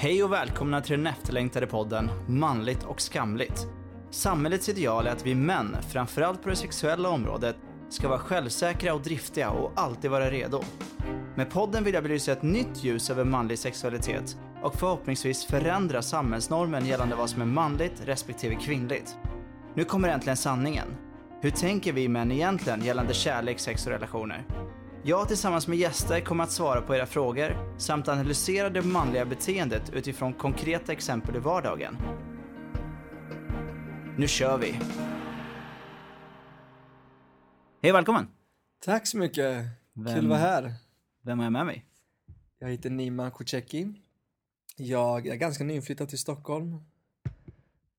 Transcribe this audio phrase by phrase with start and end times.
[0.00, 3.66] Hej och välkomna till den efterlängtade podden Manligt och skamligt.
[4.10, 7.56] Samhällets ideal är att vi män, framförallt på det sexuella området,
[7.88, 10.62] ska vara självsäkra och driftiga och alltid vara redo.
[11.34, 16.86] Med podden vill jag belysa ett nytt ljus över manlig sexualitet och förhoppningsvis förändra samhällsnormen
[16.86, 19.16] gällande vad som är manligt respektive kvinnligt.
[19.74, 20.88] Nu kommer äntligen sanningen.
[21.40, 24.44] Hur tänker vi män egentligen gällande kärlek, sex och relationer?
[25.02, 29.90] Jag tillsammans med gäster kommer att svara på era frågor samt analysera det manliga beteendet
[29.92, 31.96] utifrån konkreta exempel i vardagen.
[34.18, 34.72] Nu kör vi!
[37.82, 38.26] Hej välkommen!
[38.84, 39.64] Tack så mycket.
[39.92, 40.74] Vem- Kul att vara här.
[41.22, 41.86] Vem är med mig?
[42.58, 43.92] Jag heter Nima Kocecki.
[44.76, 46.84] Jag är ganska nyinflyttad till Stockholm.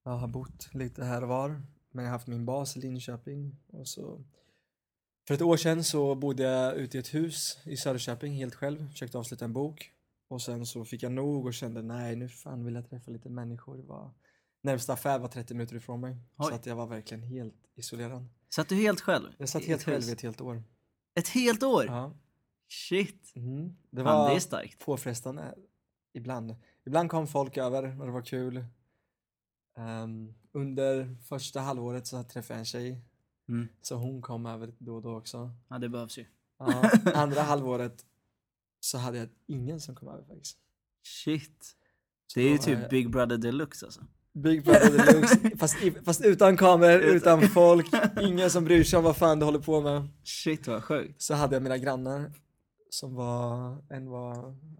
[0.04, 1.48] Jag har bott lite här och var,
[1.90, 3.56] men jag har haft min bas i Linköping.
[3.72, 4.24] Och så...
[5.30, 8.90] För ett år sedan så bodde jag ute i ett hus i Söderköping helt själv,
[8.90, 9.92] försökte avsluta en bok.
[10.28, 13.28] Och sen så fick jag nog och kände nej, nu fan vill jag träffa lite
[13.28, 13.76] människor.
[13.76, 14.10] Det var...
[14.62, 16.46] Närmsta affär var 30 minuter ifrån mig, Oj.
[16.48, 18.26] så att jag var verkligen helt isolerad.
[18.48, 19.28] Satt du helt själv?
[19.38, 20.62] Jag satt helt själv i ett helt år.
[21.14, 21.84] Ett helt år?
[21.86, 22.12] Ja.
[22.68, 23.32] Shit!
[23.36, 23.76] Mm.
[23.90, 24.84] Det Fan, var det är starkt.
[24.84, 25.54] påfrestande
[26.12, 26.56] ibland.
[26.84, 28.64] Ibland kom folk över och det var kul.
[29.76, 33.00] Ehm, under första halvåret så träffade jag en tjej,
[33.50, 33.68] Mm.
[33.82, 35.50] så hon kom över då och då också.
[35.68, 36.24] Ja, det behövs ju.
[36.58, 38.04] Ja, andra halvåret
[38.80, 40.58] så hade jag ingen som kom över faktiskt.
[41.02, 41.76] Shit.
[42.34, 44.00] Det är ju typ jag- Big Brother Deluxe alltså.
[44.32, 47.86] Big Brother Deluxe, fast, fast utan kameror, Utan- utan folk,
[48.20, 50.08] ingen som bryr sig om vad fan du håller på med.
[50.24, 51.22] Shit vad sjukt.
[51.22, 52.32] Så hade jag mina grannar
[52.90, 54.34] som var, en var,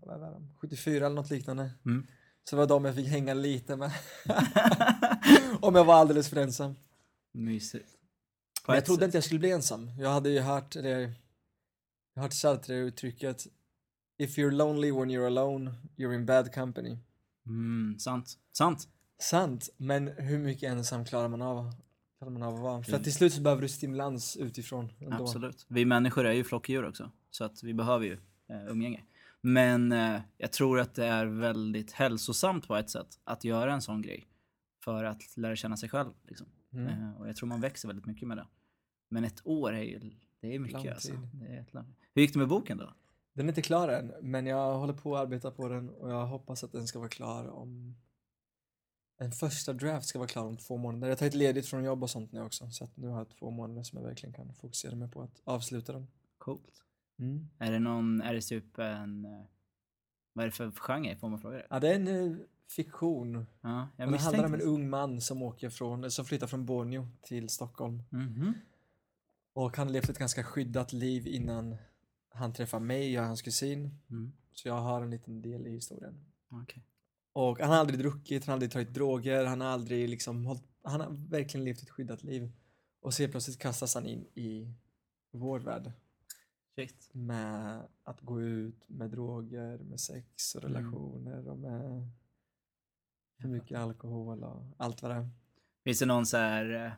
[0.07, 1.71] vad var de, 74 eller något liknande.
[1.87, 2.07] Mm.
[2.45, 3.93] Så det var de jag fick hänga lite med.
[5.61, 6.75] Om jag var alldeles för ensam.
[7.33, 7.89] Mysigt.
[8.71, 9.05] Men jag trodde sätt.
[9.05, 9.91] inte jag skulle bli ensam.
[9.99, 11.11] Jag hade ju hört det, jag
[12.15, 13.47] har hört Sartre-uttrycket
[14.21, 16.99] If you're lonely when you're alone, you're in bad company.
[17.47, 18.39] Mm, sant.
[18.53, 18.89] Sant.
[19.19, 21.73] Sant, men hur mycket ensam klarar man av,
[22.19, 22.83] klarar man av att vara?
[22.83, 24.93] För att till slut så behöver du stimulans utifrån.
[25.01, 25.23] Ändå.
[25.23, 25.67] Absolut.
[25.69, 27.11] Vi människor är ju flockdjur också.
[27.31, 28.19] Så att vi behöver ju
[28.51, 29.05] eh, umgänge.
[29.41, 33.83] Men eh, jag tror att det är väldigt hälsosamt på ett sätt att göra en
[33.83, 34.29] sån grej.
[34.85, 36.11] För att lära känna sig själv.
[36.29, 36.47] Liksom.
[36.73, 36.87] Mm.
[36.87, 38.47] Eh, och jag tror man växer väldigt mycket med det.
[39.13, 39.99] Men ett år är ju,
[40.41, 41.13] det är mycket Lång alltså.
[41.33, 42.95] Det är ett lång- Hur gick det med boken då?
[43.33, 46.27] Den är inte klar än, men jag håller på att arbeta på den och jag
[46.27, 47.97] hoppas att den ska vara klar om...
[49.19, 51.07] En första draft ska vara klar om två månader.
[51.09, 53.29] Jag har tagit ledigt från jobb och sånt nu också, så att nu har jag
[53.29, 56.07] två månader som jag verkligen kan fokusera mig på att avsluta den.
[56.39, 56.85] Coolt.
[57.19, 57.49] Mm.
[57.59, 59.43] Är det någon, är det typ en, eh,
[60.33, 61.17] vad är det för genre?
[61.17, 61.67] Får man fråga det?
[61.71, 62.37] Ja, det är en eh,
[62.69, 63.47] fiktion.
[63.61, 67.09] Ja, jag det handlar om en ung man som åker från, som flyttar från Borneo
[67.23, 68.03] till Stockholm.
[68.11, 68.55] Mhm.
[69.53, 71.77] Och han levt ett ganska skyddat liv innan
[72.29, 73.99] han träffar mig, jag är hans kusin.
[74.11, 74.33] Mm.
[74.53, 76.25] Så jag har en liten del i historien.
[76.49, 76.85] Okej.
[77.33, 80.63] Och han har aldrig druckit, han har aldrig tagit droger, han har aldrig liksom hållit,
[80.83, 82.53] han har verkligen levt ett skyddat liv.
[83.01, 84.75] Och så plötsligt kastas han in i
[85.33, 85.93] vår värld
[86.75, 87.11] Shit.
[87.13, 90.75] med att gå ut med droger, med sex och Mm.
[90.75, 92.11] relationer och med
[93.41, 95.31] för mycket alkohol och allt vad det är.
[95.85, 96.93] Finns det någon så här eh,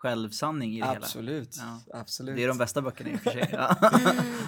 [0.00, 1.80] självsanning i det Absolut, Ja.
[2.00, 2.28] absolut.
[2.30, 2.36] hela?
[2.36, 3.48] Det är de bästa böckerna i och för sig.
[3.52, 3.76] Ja.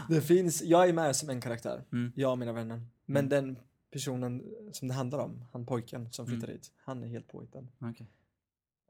[0.09, 2.13] det finns, jag är med som en karaktär, Mm.
[2.17, 2.83] jag och mina vänner.
[3.07, 3.29] Men Mm.
[3.29, 3.59] den
[3.93, 6.57] personen som det handlar om, han pojken som flyttar Mm.
[6.57, 7.67] dit, han är helt påhittad.
[7.81, 8.11] Okej.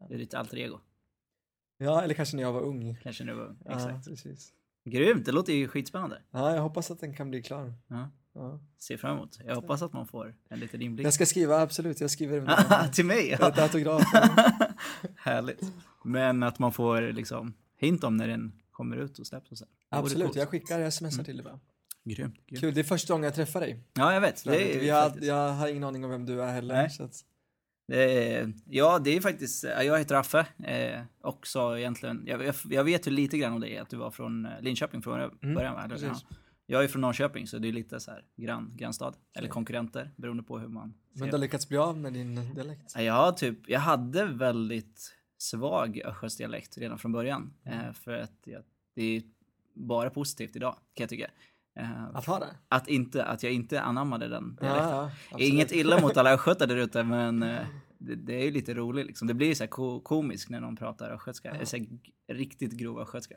[0.08, 0.78] Det är ditt alter ego.
[1.78, 2.96] Ja, eller kanske när jag var ung.
[3.02, 4.08] Kanske nu var Ja, Exakt.
[4.08, 4.52] precis.
[4.84, 6.22] Grymt, det låter ju skitspännande.
[6.30, 7.74] Ja, jag hoppas att den kan bli klar.
[7.86, 8.10] Ja.
[8.34, 8.60] Ja.
[8.78, 9.38] Ser fram emot.
[9.44, 11.06] Jag hoppas att man får en liten inblick.
[11.06, 12.46] Jag ska skriva, absolut, jag skriver
[12.92, 13.32] Till mig?
[13.32, 13.62] ett Ja.
[13.62, 14.02] autograf.
[15.16, 15.72] Härligt.
[16.04, 19.64] Men att man får liksom hint om när den kommer ut och släpps och så.
[19.88, 21.24] Absolut, jag skickar sms Mm.
[21.24, 21.60] till dig bara.
[22.04, 22.46] Grymt.
[22.46, 22.60] grymt.
[22.60, 23.84] Kul, det är första gången jag träffar dig.
[23.94, 24.44] Ja, jag vet.
[24.44, 26.74] Det är, har, faktiskt, jag har ingen aning om vem du är heller.
[26.74, 26.90] Nej.
[26.90, 27.24] Så att,
[27.88, 30.46] det är, ja, det är faktiskt, ja, jag heter Raffe.
[30.64, 34.10] Eh, också egentligen, jag, jag, jag vet ju lite grann om dig, att du var
[34.10, 35.84] från eh, Linköping från Mm, början va?
[35.84, 36.14] Eller, ja.
[36.66, 39.14] Jag är från Norrköping, så det är lite så här grann, grannstad.
[39.34, 42.94] Eller konkurrenter, beroende på hur man men du har lyckats bli av med din dialekt.
[42.98, 47.52] Ja, typ, jag hade väldigt svag östgötsdialekt redan från början.
[47.64, 47.80] Mm.
[47.80, 48.62] Eh, för att jag,
[48.94, 49.22] det är
[49.74, 51.30] bara positivt idag, kan jag tycka.
[51.78, 52.56] Eh, Att ha det?
[52.68, 55.10] att, inte, att jag inte anammade den dialekten.
[55.30, 55.38] ja.
[55.38, 57.66] Inget illa mot alla östgötar där ute, men eh,
[57.98, 59.28] det, det är ju lite roligt liksom.
[59.28, 61.56] Det blir så här ko komiskt när någon pratar östgötska.
[61.60, 61.66] Ja.
[61.66, 61.86] Så
[62.28, 63.36] riktigt grov östgötska.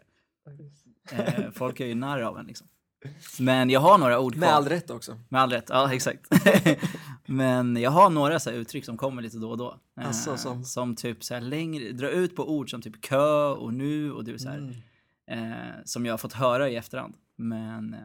[1.54, 2.68] Folk är ju narr av en liksom.
[3.40, 4.40] Men jag har några ord kvar.
[4.40, 5.20] Med all rätt också.
[5.30, 6.28] Med all rätt, ja exakt.
[7.26, 9.80] Men jag har några så uttryck som kommer lite då och då.
[10.00, 10.64] Eh, Alltså, som?
[10.64, 14.40] som typ så längre, dra ut på ord som typ kö och nu och du
[14.40, 14.58] så här.
[14.58, 15.52] Mm.
[15.52, 17.14] Eh, som jag har fått höra i efterhand.
[17.36, 18.00] Men eh,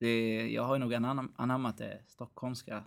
[0.00, 2.84] det, jag har ju nog anam- anammat det stockholmska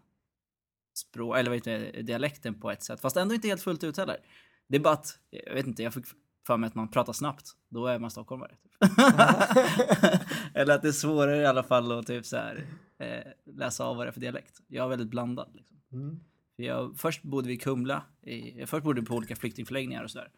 [0.96, 3.02] språk, eller vad heter det, dialekten på ett sätt.
[3.02, 4.18] Fast ändå inte helt fullt ut heller.
[4.68, 6.06] Det är bara att, jag vet inte, jag fick
[6.48, 7.52] för mig att man pratar snabbt.
[7.70, 8.56] Då är man stockholmare.
[8.64, 8.72] Typ.
[10.54, 12.66] eller att det är svårare i alla fall att typ så här,
[12.98, 14.62] eh, läsa av vad det är för dialekt.
[14.68, 15.50] Jag är väldigt blandad.
[15.54, 15.82] Liksom.
[15.92, 16.20] Mm.
[16.56, 18.04] Jag, först bodde vi i Kumla.
[18.22, 20.30] I, först bodde vi på olika flyktingförläggningar och sådär.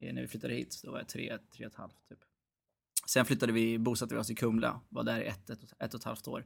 [0.00, 2.18] Eh, När vi flyttade hit, då var jag tre, tre och ett halvt typ.
[3.06, 6.00] Sen flyttade vi, bosatte vi oss i Kumla, var där i ett, ett, ett och
[6.00, 6.44] ett halvt år.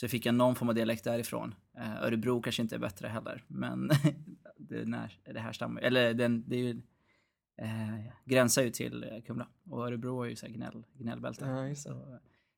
[0.00, 1.54] Så fick jag någon form av dialekt därifrån.
[1.78, 3.90] Eh, Örebro kanske inte är bättre heller, men
[4.56, 6.80] det, när, det här stammar eller den, det är ju,
[7.56, 9.48] eh, gränsar ju till eh, Kumla.
[9.70, 11.44] Och Örebro är ju så här gnäll, gnällbälte.
[11.44, 11.82] Ja, just.
[11.82, 11.96] Så, eh,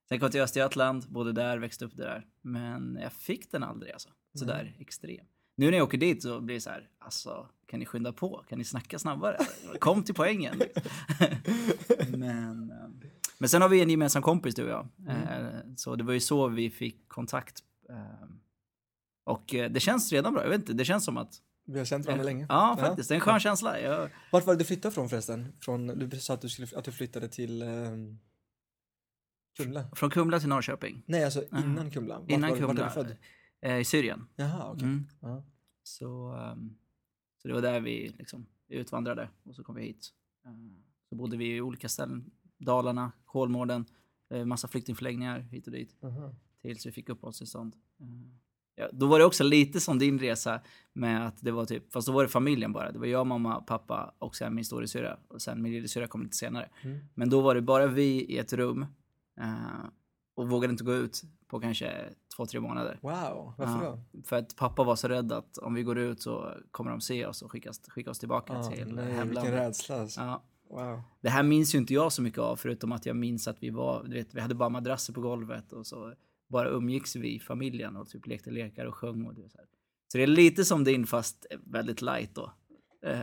[0.08, 2.26] sen kom jag till Östergötland, bodde där, växte upp där.
[2.42, 4.08] Men jag fick den aldrig alltså.
[4.34, 4.72] Sådär Mm.
[4.78, 5.26] extrem.
[5.56, 8.44] Nu när jag åker dit så blir det så här, alltså kan ni skynda på?
[8.48, 9.38] Kan ni snacka snabbare?
[9.80, 10.60] Kom till poängen.
[12.10, 12.88] men, eh,
[13.38, 14.88] men sen har vi en gemensam kompis du och jag.
[15.08, 15.46] Eh,
[15.76, 17.62] Så det var ju så vi fick kontakt.
[19.24, 21.42] Och det känns redan bra, jag vet inte, det känns som att...
[21.66, 22.46] Vi har känt varandra länge.
[22.48, 23.08] Ja, faktiskt.
[23.08, 23.80] Det är en skön känsla.
[23.80, 25.52] Jag, Vart var det du flyttade från förresten?
[25.60, 28.18] Från, du sa att du, skulle, att du flyttade till um,
[29.56, 29.88] Kumla?
[29.94, 31.02] från Kumla till Norrköping.
[31.06, 32.18] Nej, alltså innan Kumla.
[32.18, 33.02] Vart Innan var, du- vart är Kumla.
[33.04, 33.16] du född?
[33.60, 34.26] eh, I Syrien.
[34.36, 34.82] Jaha, okej.
[34.84, 35.06] Mm.
[35.20, 35.44] Ja.
[35.82, 36.76] Så, ehm,
[37.42, 40.12] så det var där vi liksom utvandrade och så kom vi hit.
[40.44, 40.50] Eh,
[41.08, 42.30] så bodde vi i olika ställen.
[42.58, 43.84] Dalarna, Kolmården,
[44.30, 45.96] eh, massa flyktingförläggningar hit och dit.
[46.02, 46.34] Aha.
[46.62, 47.76] Tills vi fick uppehållstillstånd.
[48.78, 50.60] Ja, då var det också lite som din resa
[50.92, 52.92] med att det var typ, fast då var det familjen bara.
[52.92, 55.16] Det var jag, mamma, pappa och sen min storasyrra.
[55.28, 56.68] Och sen min lillasyrra kom lite senare.
[56.82, 56.98] Mm.
[57.14, 58.82] Men då var det bara vi i ett rum.
[59.40, 59.84] eh,
[60.34, 61.92] och vågade inte gå ut på kanske
[62.36, 62.98] två, tre månader.
[63.02, 64.22] Wow, varför då?
[64.24, 67.26] För att pappa var så rädd att om vi går ut så kommer de se
[67.26, 69.52] oss och skicka, skicka oss tillbaka Ah, till nej, vilken hemlandet.
[69.54, 70.20] rädsla alltså.
[70.20, 70.42] Ja.
[70.70, 71.02] Wow.
[71.20, 73.70] Det här minns ju inte jag så mycket av förutom att jag minns att vi
[73.70, 76.12] var, du vet, vi hade bara madrasser på golvet och så
[76.48, 79.66] bara umgicks vi i familjen och typ lekte lekar och sjöng och det så här.
[80.12, 82.52] Så det är lite som din fast väldigt light då.
[83.06, 83.20] Eh,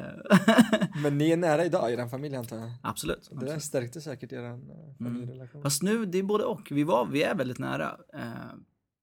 [1.03, 2.71] Men ni är nära idag i den familjen antar jag?
[2.83, 3.29] absolut.
[3.29, 3.63] Det där absolut.
[3.63, 4.57] stärkte säkert er eh,
[4.97, 5.61] familjerelation.
[5.61, 6.67] Fast nu, det är både och.
[6.71, 8.53] Vi, var, vi är väldigt nära eh,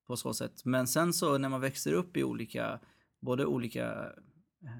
[0.06, 0.64] på så sätt.
[0.64, 2.80] Men sen så när man växer upp i olika,
[3.20, 3.92] både olika
[4.62, 4.70] eh,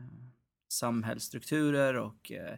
[0.73, 2.57] samhällsstrukturer och eh,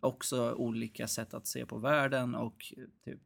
[0.00, 3.20] också olika sätt att se på världen och eh, typ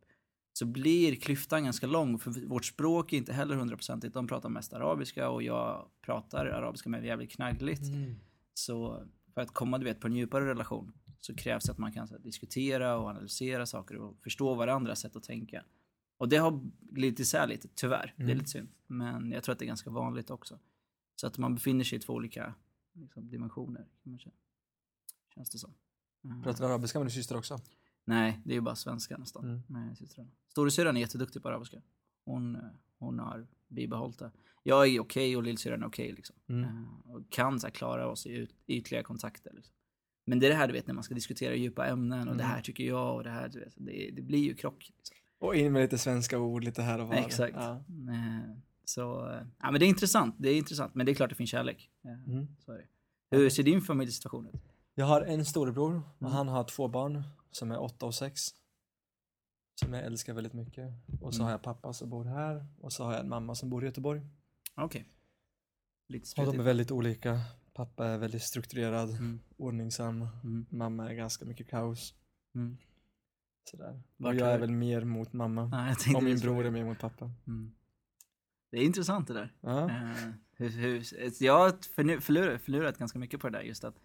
[0.58, 4.14] så blir klyftan ganska lång för vårt språk är inte heller hundraprocentigt.
[4.14, 7.82] De pratar mest arabiska och jag pratar arabiska men jävligt knaggligt.
[7.82, 8.14] Mm.
[8.54, 11.92] Så för att komma du vet, på en djupare relation så krävs det att man
[11.92, 15.64] kan här, diskutera och analysera saker och förstå varandras sätt att tänka.
[16.16, 18.14] Och det har glidit isär lite, tyvärr.
[18.16, 18.38] Det är Mm.
[18.38, 18.68] lite synd.
[18.86, 20.58] Men jag tror att det är ganska vanligt också.
[21.16, 22.54] Så att man befinner sig i två olika
[22.94, 23.86] liksom, dimensioner.
[24.02, 24.34] Kan man säga.
[25.34, 25.74] Känns det som.
[26.24, 26.42] Mm.
[26.42, 27.58] Pratar du arabiska med din syster också?
[28.06, 29.44] Nej, det är ju bara svenska nästan.
[29.44, 29.62] Mm.
[29.66, 30.28] Med systrarna.
[30.50, 31.76] Storasyrran är jätteduktig på arabiska.
[32.24, 32.62] Hon, eh,
[32.98, 34.30] hon har bibehållit det.
[34.62, 36.36] Jag är okej och lillsyrran är okej liksom.
[36.48, 36.64] Mm.
[36.64, 39.52] Eh, Och kan så här, klara oss i yt- ytliga kontakter.
[39.54, 39.74] Liksom.
[40.26, 42.42] Men det är det här du vet när man ska diskutera djupa ämnen och det
[42.42, 42.54] Mm.
[42.54, 43.48] här tycker jag och det här.
[43.48, 44.92] Du vet, det, det blir ju krock.
[44.96, 45.16] Liksom.
[45.38, 47.14] Och in med lite svenska ord lite här och var.
[47.14, 47.54] Exakt.
[47.56, 47.72] Ja.
[48.10, 49.00] Eh, Så,
[49.60, 50.34] ja men det är intressant.
[50.38, 50.94] Det är intressant.
[50.94, 51.90] Men det är klart det finns kärlek.
[52.04, 52.46] Mm.
[52.64, 52.84] Så det.
[53.30, 54.54] Hur ser din familjesituation ut?
[54.94, 56.32] Jag har en storebror och Mm.
[56.32, 57.22] han har två barn
[57.56, 58.42] som är åtta och sex.
[59.80, 60.92] Som jag älskar väldigt mycket.
[61.20, 61.44] Och så Mm.
[61.44, 63.86] har jag pappa som bor här och så har jag en mamma som bor i
[63.86, 64.20] Göteborg.
[64.74, 65.08] Okej.
[66.08, 67.40] Lite Och de är väldigt olika.
[67.72, 69.40] Pappa är väldigt strukturerad, Mm.
[69.56, 70.22] ordningsam.
[70.44, 70.66] Mm.
[70.70, 72.14] Mamma är ganska mycket kaos.
[72.54, 72.76] Mm.
[73.70, 74.02] Sådär.
[74.16, 75.70] Vart och jag är väl mer mot mamma.
[75.86, 77.30] Tänkte och min bror är mer mot pappa.
[77.46, 77.74] Mm.
[78.70, 79.54] Det är intressant det där.
[79.60, 79.90] Ja.
[79.90, 84.00] Eh, hur, hur, jag har förlurat ganska mycket på det där just att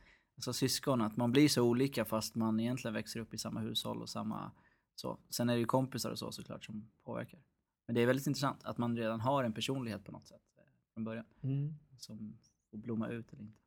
[0.49, 4.01] alltså syskon, att man blir så olika fast man egentligen växer upp i samma hushåll
[4.01, 4.51] och samma
[4.95, 5.17] så.
[5.29, 7.39] Sen är det ju kompisar och så såklart som påverkar.
[7.87, 10.63] Men det är väldigt intressant att man redan har en personlighet på något sätt eh,
[10.93, 11.75] från början Mm.
[11.97, 12.37] som
[12.71, 13.57] får blomma ut eller inte.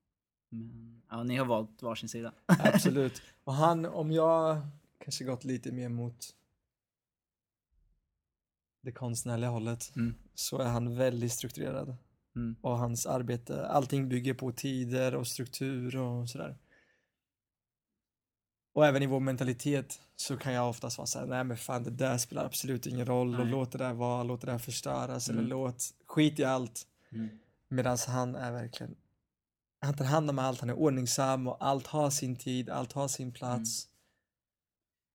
[0.49, 2.33] Men ja, ni har valt varsin sida.
[2.47, 3.23] Absolut.
[3.45, 4.61] Och han, om jag
[4.99, 6.35] kanske gått lite mer mot
[8.83, 10.15] det konstnärliga hållet Mm.
[10.35, 11.97] så är han väldigt strukturerad.
[12.37, 12.57] Mm.
[12.61, 16.57] Och hans arbete, allting bygger på tider och struktur och sådär.
[18.75, 21.91] Och även i vår mentalitet så kan jag oftast vara såhär, nej men fan det
[21.91, 23.51] där spelar absolut ingen roll och Nej.
[23.51, 25.39] låt det där vara, låt det där förstöras Mm.
[25.39, 26.87] eller låt, skit i allt.
[27.13, 27.29] Mm.
[27.69, 28.97] Medan han är verkligen,
[29.81, 33.09] han tar hand om allt, han är ordningsam och allt har sin tid, allt har
[33.09, 33.89] sin plats.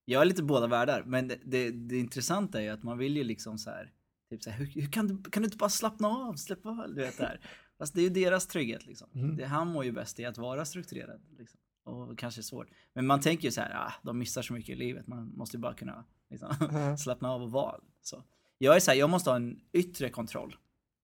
[0.05, 3.17] Jag är lite båda världar, men det, det, det intressanta är ju att man vill
[3.17, 3.91] ju liksom så här,
[4.29, 6.93] typ så här, hur, hur kan, du, kan du inte bara slappna av, släpp av,
[6.95, 7.39] du vet det här.
[7.77, 9.09] Fast det är ju deras trygghet liksom.
[9.15, 9.37] Mm.
[9.37, 11.21] Det, han mår ju bäst i att vara strukturerad.
[11.37, 11.59] Liksom.
[11.89, 12.67] Och kanske svårt.
[12.93, 15.57] Men man tänker ju så här, ah, de missar så mycket i livet, man måste
[15.57, 16.97] ju bara kunna liksom, Ja.
[16.97, 17.79] slappna av och vara.
[18.01, 18.23] Så.
[18.57, 20.55] Jag är så här, jag måste ha en yttre kontroll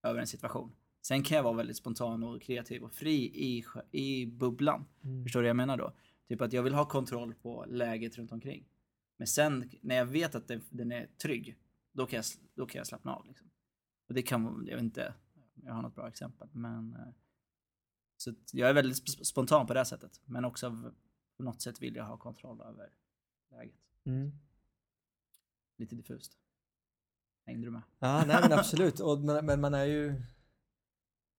[0.02, 0.72] över en situation.
[1.06, 4.84] Sen kan jag vara väldigt spontan och kreativ och fri i, i bubblan.
[5.24, 5.92] Förstår du vad jag menar då?
[6.28, 8.64] Typ att jag vill ha kontroll på läget runt omkring.
[9.16, 11.56] Men sen när jag vet att den, den är trygg,
[11.92, 12.24] då kan jag,
[12.54, 13.26] då kan jag slappna av.
[13.26, 13.50] Liksom.
[14.08, 15.14] Och det kan, jag vet inte,
[15.54, 16.48] jag har något bra exempel.
[16.52, 17.14] Men, eh,
[18.16, 20.20] så jag är väldigt sp- spontan på det sättet.
[20.24, 20.92] Men också
[21.36, 22.90] på något sätt vill jag ha kontroll över
[23.50, 23.74] läget.
[24.04, 24.32] Mm.
[25.78, 26.32] Lite diffust.
[27.46, 27.82] Hängde du med?
[27.98, 29.00] Ja, nej men absolut.
[29.00, 30.22] Och, men, men man är ju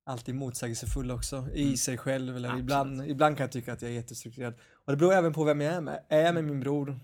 [0.04, 1.78] alltid motsägelsefull också i Mm.
[1.78, 2.36] sig själv.
[2.36, 2.64] Eller Absolut.
[2.64, 4.54] ibland, ibland kan jag tycka att jag är jättestrukturerad.
[4.74, 6.06] Och det beror även på vem jag är med.
[6.10, 7.00] Är jag med min bror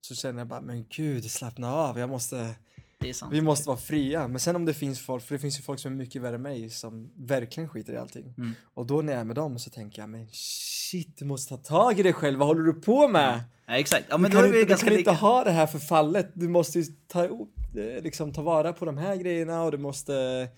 [0.00, 1.98] så känner jag bara, men gud, slappna av.
[1.98, 2.56] Jag måste,
[3.04, 3.32] Det är sant.
[3.32, 4.28] vi måste vara fria.
[4.28, 6.34] Men sen om det finns folk, för det finns ju folk som är mycket värre
[6.34, 8.34] än mig som verkligen skiter i allting.
[8.38, 8.52] Mm.
[8.74, 11.62] Och då när jag är med dem så tänker jag, men shit, du måste ta
[11.62, 12.38] tag i dig själv.
[12.38, 13.40] Vad håller du på med?
[13.66, 14.06] Ja, exakt.
[14.08, 16.30] Ja, men du då kan, är vi inte, du kan inte ha det här förfallet.
[16.34, 20.48] Du måste ju ta, eh, liksom, ta vara på de här grejerna och du måste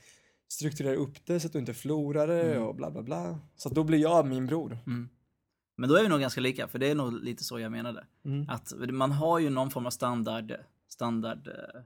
[0.48, 2.62] strukturera upp det så att du inte förlorar det Mm.
[2.62, 3.38] och bla bla bla.
[3.56, 4.78] Så då blir jag min bror.
[4.86, 5.08] Mm.
[5.76, 8.04] Men då är vi nog ganska lika, för det är nog lite så jag menade.
[8.24, 8.48] Mm.
[8.48, 10.52] Att man har ju någon form av standard,
[10.88, 11.80] standard eh,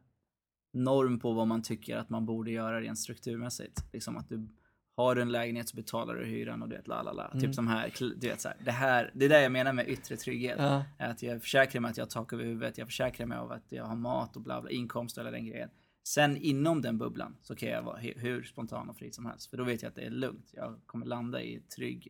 [0.73, 3.85] norm på vad man tycker att man borde göra rent strukturmässigt.
[3.93, 4.49] Liksom att du
[4.97, 7.29] har du en lägenhet så betalar du hyran och du vet la la la.
[7.29, 7.41] Mm.
[7.41, 9.89] Typ som här, du vet så här, det här, det är det jag menar med
[9.89, 10.57] yttre trygghet.
[10.59, 10.85] Ja.
[10.99, 13.53] Är Att jag försäkrar mig att jag har tak över huvudet, jag försäkrar mig av
[13.53, 15.71] att jag har mat och bla bla, inkomst och hela den grejen.
[16.05, 19.51] Sen inom den bubblan så kan jag vara hu- hur spontan och fri som helst.
[19.51, 20.51] För då vet jag att det är lugnt.
[20.53, 22.09] Jag kommer landa i trygg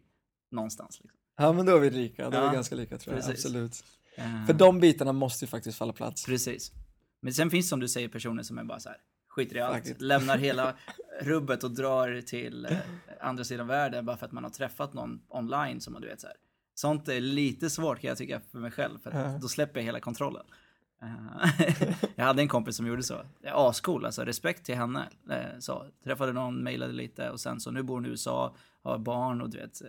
[0.50, 1.00] någonstans.
[1.02, 1.18] Liksom.
[1.36, 2.30] ja, men då är vi lika.
[2.30, 3.24] Då är Ja, vi ganska lika tror jag.
[3.26, 3.44] precis.
[3.46, 3.84] Absolut.
[4.16, 6.26] Eh, För de bitarna måste ju faktiskt falla plats.
[6.26, 6.72] Precis.
[7.20, 8.98] Men sen finns som du säger personer som är bara så här,
[9.28, 10.00] skiter i Fuck allt, it.
[10.00, 10.74] lämnar hela
[11.20, 12.76] rubbet och drar till eh,
[13.20, 16.20] andra sidan världen bara för att man har träffat någon online som man du vet
[16.20, 16.36] så här.
[16.74, 20.00] Sånt är lite svårt kan jag tycka för mig själv för då släpper jag hela
[20.00, 20.46] kontrollen.
[21.02, 23.22] Eh, jag hade en kompis som gjorde så.
[23.44, 25.08] Ascool, alltså respekt till henne.
[25.30, 28.98] Eh, Så, träffade någon, mejlade lite och sen så nu bor hon i USA, har
[28.98, 29.82] barn och du vet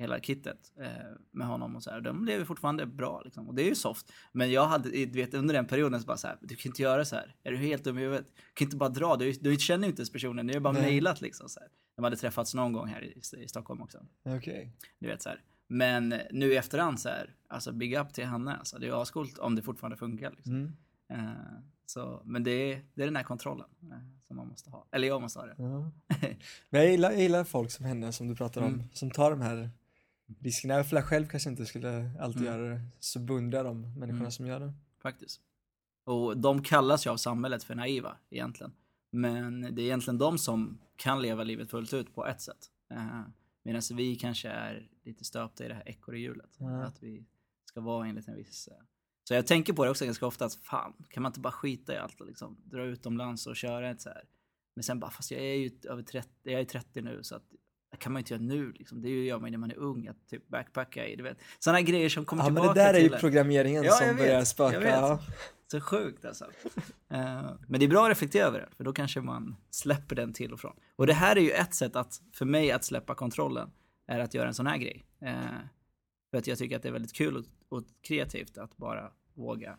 [0.00, 0.88] hela kittet eh,
[1.30, 2.00] med honom och så här.
[2.00, 3.48] De lever fortfarande bra liksom.
[3.48, 4.12] Och det är ju soft.
[4.32, 6.82] Men jag hade, du vet under den perioden så bara så här, du kan inte
[6.82, 7.34] göra så här.
[7.42, 8.26] Är du helt dum i huvudet?
[8.34, 10.72] Du kan inte bara dra, du, du känner ju inte ens personen, ni har bara
[10.72, 10.82] Nej.
[10.82, 11.68] mejlat liksom så här.
[11.96, 13.98] De hade träffats någon gång här i, i Stockholm också.
[14.24, 14.72] Okej.
[14.98, 15.42] Du vet så här.
[15.68, 18.78] Men nu i efterhand så här, alltså big up till henne alltså.
[18.78, 20.52] Det är ascoolt om det fortfarande funkar liksom.
[20.54, 20.72] Mm.
[21.12, 21.34] Eh,
[21.86, 24.86] så, men det är, det är den här kontrollen eh, som man måste ha.
[24.92, 25.54] Eller jag måste ha det.
[25.58, 25.90] Ja.
[26.70, 28.84] Men jag gillar, jag gillar folk som henne som du pratar om, Mm.
[28.92, 29.70] som tar de här
[30.62, 32.54] jag själv kanske inte skulle alltid Mm.
[32.54, 34.30] göra det, så beundrar de människorna Mm.
[34.30, 34.72] som gör det.
[35.02, 35.40] Faktiskt.
[36.04, 38.72] Och de kallas ju av samhället för naiva egentligen.
[39.10, 42.70] Men det är egentligen de som kan leva livet fullt ut på ett sätt.
[42.92, 43.20] Uh,
[43.62, 46.50] Medan vi kanske är lite stöpta i det här ekorrehjulet.
[46.58, 46.82] Ja.
[46.84, 47.24] Att vi
[47.64, 48.68] ska vara enligt en viss...
[48.68, 48.74] eh,
[49.24, 51.94] Så jag tänker på det också ganska ofta att fan, kan man inte bara skita
[51.94, 54.24] i allt och liksom dra utomlands och köra ett så här.
[54.74, 57.52] Men sen bara, fast jag är ju över 30, jag är 30 nu så att
[57.90, 59.02] det kan man ju inte göra nu liksom.
[59.02, 61.38] Det gör man ju när man är ung, att typ backpacka i, du vet.
[61.58, 64.44] Sådana grejer som kommer Ja men tillbaka det där är ju programmeringen Ja, som börjar
[64.44, 64.88] spöka.
[64.88, 65.20] Ja.
[65.70, 66.44] Så sjukt alltså.
[67.08, 70.32] Eh, men det är bra att reflektera över det, för då kanske man släpper den
[70.32, 70.76] till och från.
[70.96, 73.70] Och det här är ju ett sätt att, för mig att släppa kontrollen,
[74.06, 75.04] är att göra en sån här grej.
[75.20, 75.34] Eh,
[76.30, 77.44] för att jag tycker att det är väldigt kul och,
[77.78, 79.78] och kreativt att bara våga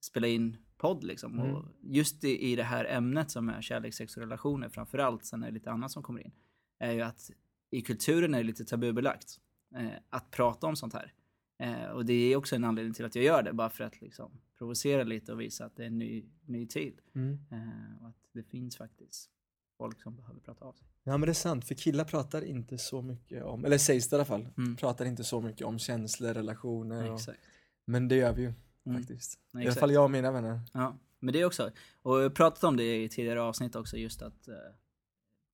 [0.00, 1.38] spela in podd liksom.
[1.38, 1.54] Mm.
[1.54, 5.42] Och just i, i det här ämnet som är kärlek, sex och relationer framförallt, sen
[5.42, 6.32] är det lite annat som kommer in,
[6.80, 7.30] är ju att
[7.70, 9.40] i kulturen är det lite tabubelagt
[9.76, 11.12] eh, att prata om sånt här.
[11.58, 14.00] Eh, och det är också en anledning till att jag gör det, bara för att
[14.00, 17.00] liksom provocera lite och visa att det är en ny, ny tid.
[17.14, 17.38] Mm.
[17.50, 19.30] Eh, och att det finns faktiskt
[19.78, 20.86] folk som behöver prata av sig.
[21.04, 24.14] ja men det är sant, för killar pratar inte så mycket om, eller sägs det
[24.14, 24.76] i alla fall, Mm.
[24.76, 27.08] pratar inte så mycket om känslor, relationer.
[27.10, 27.38] Och, Exakt.
[27.84, 28.52] men det gör vi ju
[28.86, 28.98] Mm.
[28.98, 29.38] faktiskt.
[29.58, 30.60] I alla fall jag och mina vänner.
[30.72, 31.70] Ja, men det också.
[32.02, 34.54] Och jag har pratat om det i tidigare avsnitt också, just att eh,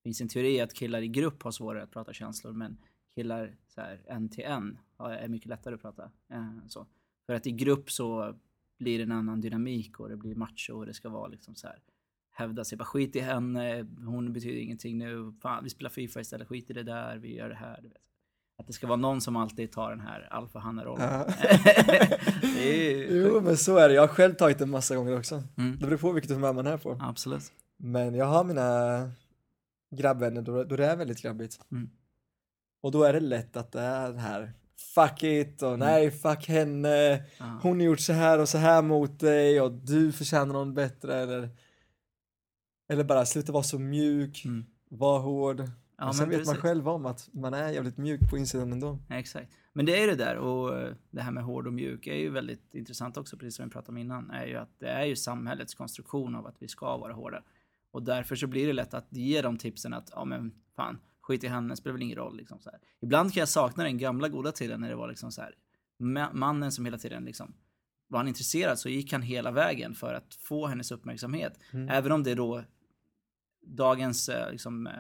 [0.06, 2.78] finns en teori att killar i grupp har svårare att prata känslor, men
[3.14, 6.10] killar så här, en till en är mycket lättare att prata.
[6.32, 6.86] Eh, så.
[7.26, 8.34] För att i grupp så
[8.78, 11.66] blir det en annan dynamik och det blir macho och det ska vara liksom så
[11.66, 11.78] här
[12.32, 16.48] hävda sig, bara skit i henne, hon betyder ingenting nu, fan vi spelar Fifa istället,
[16.48, 18.02] skit i det där, vi gör det här, du vet.
[18.58, 21.08] Att det ska vara någon som alltid tar den här alfahanne-rollen.
[21.10, 21.26] Ja.
[22.40, 25.18] det är ju Jo men så är det, jag har själv tagit det massa gånger
[25.18, 25.42] också.
[25.56, 25.78] Mm.
[25.80, 26.98] Det beror på vilket humör man är på.
[27.02, 27.52] Absolut.
[27.76, 29.10] Men jag har mina
[29.96, 31.60] grabbvänner då, då det är väldigt grabbigt.
[31.72, 31.90] Mm.
[32.80, 34.52] Och då är det lätt att det är det här
[34.94, 37.58] fuck it och nej fuck henne, Ja.
[37.62, 41.14] hon har gjort så här och så här mot dig och du förtjänar någon bättre
[41.16, 41.48] eller
[42.88, 44.64] eller bara sluta vara så mjuk, Mm.
[44.88, 45.62] var hård.
[45.98, 46.62] Ja, och sen men vet man precis.
[46.62, 48.98] själv om att man är jävligt mjuk på insidan ändå.
[49.10, 49.52] Exakt.
[49.72, 52.14] Men det är ju det där och eh, det här med hård och mjuk är
[52.14, 55.04] ju väldigt intressant också, precis som vi pratade om innan, är ju att det är
[55.04, 57.42] ju samhällets konstruktion av att vi ska vara hårda.
[57.96, 61.44] Och därför så blir det lätt att ge dem tipsen att, ja men fan, skit
[61.44, 62.80] i henne, spelar väl ingen roll liksom så här.
[63.00, 65.54] Ibland kan jag sakna den gamla goda tiden när det var liksom så här,
[66.00, 67.54] ma- mannen som hela tiden liksom,
[68.08, 71.58] var han intresserad så gick han hela vägen för att få hennes uppmärksamhet.
[71.72, 71.88] Mm.
[71.88, 72.62] Även om det då
[73.66, 74.92] dagens eh, liksom, eh,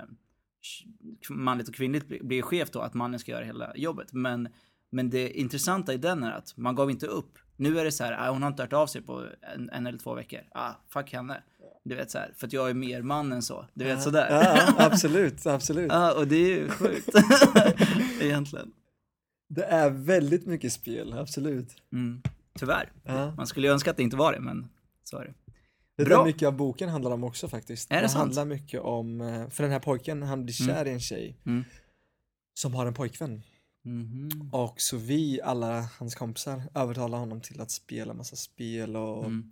[1.30, 4.12] manligt och kvinnligt blir- blir skevt då, att mannen ska göra hela jobbet.
[4.12, 4.48] Men,
[4.90, 7.38] men det intressanta i den är att man gav inte upp.
[7.56, 9.86] Nu är det så här, ah, hon har inte hört av sig på en, en
[9.86, 10.40] eller två veckor.
[10.54, 11.42] Ah, fuck henne.
[11.88, 13.66] Du vet så här, för att jag är mer man än så.
[13.74, 14.26] Du vet sådär.
[14.30, 15.92] Ja, absolut, absolut.
[15.92, 17.08] Ja, och det är ju sjukt.
[18.20, 18.72] Egentligen.
[19.48, 21.76] Det är väldigt mycket spel, absolut.
[21.92, 22.22] Mm.
[22.58, 22.92] Tyvärr.
[23.04, 23.34] Ja.
[23.36, 24.68] Man skulle ju önska att det inte var det, men
[25.04, 25.34] så är det.
[25.96, 26.18] Det är Bra.
[26.18, 27.90] där mycket av boken handlar om också faktiskt.
[27.90, 28.18] Är det det sant?
[28.22, 30.86] handlar mycket om, eh, för den här pojken, han blir kär Mm.
[30.88, 31.64] i en tjej Mm.
[32.54, 33.42] som har en pojkvän.
[33.84, 34.50] Mhm.
[34.52, 39.50] Och så vi, alla hans kompisar, övertalar honom till att spela massa spel och, Mm.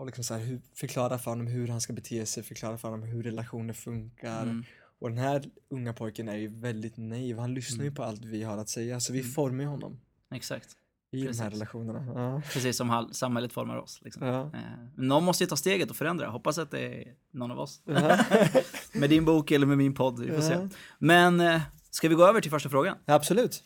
[0.00, 2.88] Och liksom så här, hur, förklara för honom hur han ska bete sig, förklara för
[2.88, 4.42] honom hur relationer funkar.
[4.42, 4.64] Mm.
[5.00, 7.94] Och den här unga pojken är ju väldigt naiv, han lyssnar ju Mm.
[7.94, 9.30] på allt vi har att säga, så vi Mm.
[9.32, 10.00] formar ju honom
[10.34, 10.68] Exakt.
[11.12, 11.42] i de här Precis.
[11.52, 12.12] relationerna.
[12.14, 12.42] Ja.
[12.52, 14.00] Precis som samhället formar oss.
[14.02, 14.26] Liksom.
[14.26, 14.40] Ja.
[14.54, 14.60] Eh,
[14.96, 16.28] Någon måste ju ta steget och förändra.
[16.28, 17.82] Hoppas att det är någon av oss.
[17.84, 18.18] Ja.
[18.94, 20.20] med din bok eller med min podd.
[20.20, 20.68] Vi får se.
[20.98, 22.96] Men eh, ska vi gå över till första frågan?
[23.06, 23.64] Absolut.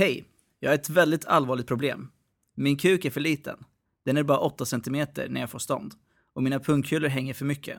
[0.00, 0.24] Hej!
[0.60, 2.10] Jag har ett väldigt allvarligt problem.
[2.54, 3.64] Min kuk är för liten.
[4.04, 5.94] Den är bara 8 cm när jag får stånd.
[6.32, 7.78] Och mina pungkulor hänger för mycket.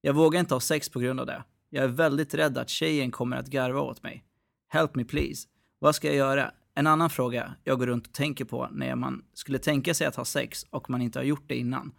[0.00, 1.44] Jag vågar inte ha sex på grund av det.
[1.70, 4.24] Jag är väldigt rädd att tjejen kommer att garva åt mig.
[4.68, 5.48] Help me please.
[5.78, 6.52] Vad ska jag göra?
[6.74, 10.16] En annan fråga jag går runt och tänker på när man skulle tänka sig att
[10.16, 11.92] ha sex och man inte har gjort det innan.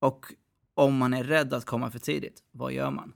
[0.00, 0.26] Och
[0.74, 3.12] om man är rädd att komma för tidigt, vad gör man?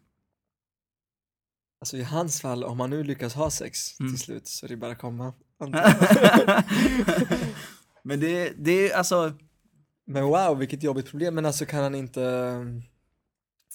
[1.85, 4.13] Alltså i hans fall, om han nu lyckas ha sex Mm.
[4.13, 5.33] till slut så är det bara att komma.
[8.03, 9.33] Men det, det är alltså...
[10.07, 11.35] Men wow, vilket jobbigt problem.
[11.35, 12.23] Men alltså kan han inte...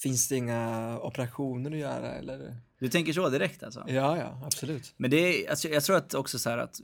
[0.04, 2.58] Finns det inga operationer att göra eller?
[2.80, 3.84] Du tänker så direkt alltså?
[3.88, 4.94] Ja, ja, absolut.
[4.98, 6.80] Men det är, alltså, jag tror att också så här att,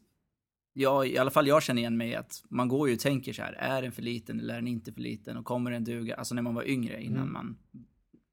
[0.74, 3.42] jag, i alla fall jag känner igen mig att man går ju och tänker så
[3.42, 6.16] här, är den för liten eller är den inte för liten och kommer den duga?
[6.16, 7.34] Alltså när man var yngre innan Mm.
[7.34, 7.58] man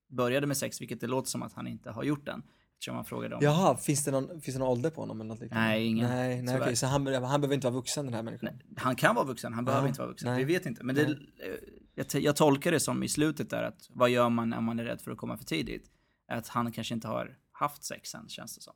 [0.09, 2.43] började med sex, vilket det låter som att han inte har gjort än.
[2.83, 3.41] Eftersom man frågade om.
[3.45, 5.67] Jaha, finns det någon, finns det någon ålder på honom eller något liknande?
[5.69, 6.09] Nej, ingen.
[6.11, 8.49] Nej, nej okej, så han, behöver- han behöver inte vara vuxen den här människan?
[8.55, 10.31] Nej, han kan vara vuxen, han behöver Ja, inte vara vuxen.
[10.33, 10.45] nej.
[10.45, 10.85] Vi vet inte.
[10.85, 11.17] Men det, eh,
[11.95, 14.85] jag, jag tolkar det som i slutet där att vad gör man när man är
[14.85, 15.91] rädd för att komma för tidigt?
[16.29, 18.75] Att han kanske inte har haft sex än, känns det som.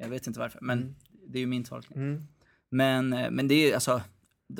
[0.00, 0.94] Jag vet inte varför, men Mm.
[1.28, 1.98] det är ju min tolkning.
[1.98, 2.22] Mm.
[2.70, 4.02] Men, eh, men det är alltså,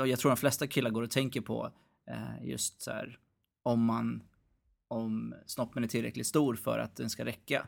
[0.06, 1.72] jag tror de flesta killar går och tänker på
[2.10, 3.18] eh, just så här
[3.62, 4.22] om man,
[4.88, 7.66] om snoppen är tillräckligt stor för att den ska räcka.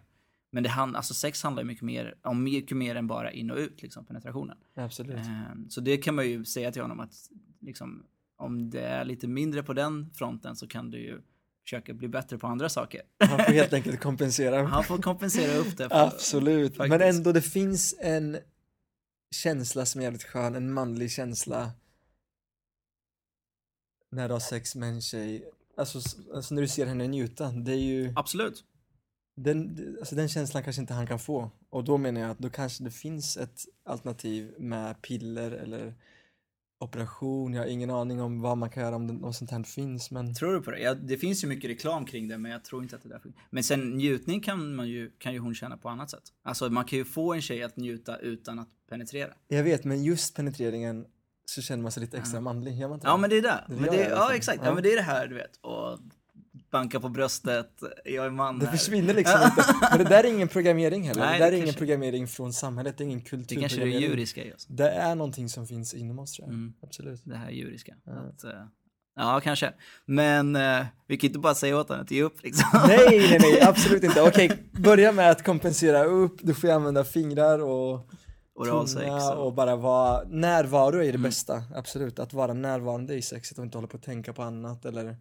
[0.50, 3.50] Men det hand, alltså sex handlar ju mycket mer om mycket mer än bara in
[3.50, 4.56] och ut, liksom penetrationen.
[4.74, 5.16] Absolut.
[5.16, 7.14] Eh, så det kan man ju säga till honom att
[7.60, 11.20] liksom, om det är lite mindre på den fronten så kan du ju
[11.64, 13.02] försöka bli bättre på andra saker.
[13.18, 14.62] Han får helt enkelt kompensera.
[14.66, 15.88] Han får kompensera upp det.
[15.90, 17.16] Absolut, men faktiskt.
[17.16, 18.38] ändå det finns en
[19.30, 21.70] känsla som är jävligt skön, en manlig känsla
[24.10, 25.50] när du har sex med en tjej.
[25.76, 25.98] Alltså,
[26.34, 28.64] alltså när du ser henne njuta, det är ju Absolut.
[29.36, 31.50] Den, alltså den känslan kanske inte han kan få.
[31.70, 35.94] Och då menar jag att då kanske det finns ett alternativ med piller eller
[36.80, 37.54] operation.
[37.54, 40.10] Jag har ingen aning om vad man kan göra om det, något sånt här finns,
[40.10, 40.80] men Tror du på det?
[40.80, 43.10] Ja, det finns ju mycket reklam kring det, men jag tror inte att det är
[43.10, 43.32] därför.
[43.50, 46.22] Men sen njutning kan, man ju, kan ju hon känna på annat sätt.
[46.42, 49.32] Alltså man kan ju få en tjej att njuta utan att penetrera.
[49.48, 51.06] jag vet, men just penetreringen
[51.44, 53.64] så känner man sig lite extra manlig, gör man inte Ja men det är det.
[53.68, 54.68] Det det, alla ja exakt, ja.
[54.68, 54.74] Ja.
[54.74, 55.56] men det är det här du vet.
[55.56, 55.98] Och
[56.70, 57.70] banka på bröstet,
[58.04, 58.72] jag är man Det här.
[58.76, 59.64] försvinner liksom inte.
[59.90, 61.20] Men det där är ingen programmering heller.
[61.22, 63.84] Nej, det där det är ingen programmering från samhället, det är ingen Det kanske är
[63.86, 64.66] det djuriska i oss.
[64.66, 66.54] Det är någonting som finns inom oss tror jag.
[66.54, 66.72] Mm.
[66.82, 67.20] Absolut.
[67.24, 67.94] Det här djuriska.
[68.04, 68.12] Ja.
[68.12, 68.50] Att, eh,
[69.16, 69.72] ja kanske.
[70.06, 72.68] Men eh, vi kan inte bara säga åt honom att ge upp liksom.
[72.88, 74.22] Nej, nej, nej, absolut inte.
[74.22, 76.36] Okej, börja med att kompensera upp.
[76.42, 78.10] Du får använda fingrar och
[78.54, 79.10] Oralsex.
[79.36, 81.22] och- bara vara, närvaro är det Mm.
[81.22, 81.62] bästa.
[81.74, 85.16] Absolut, att vara närvarande i sexet och inte hålla på att tänka på annat eller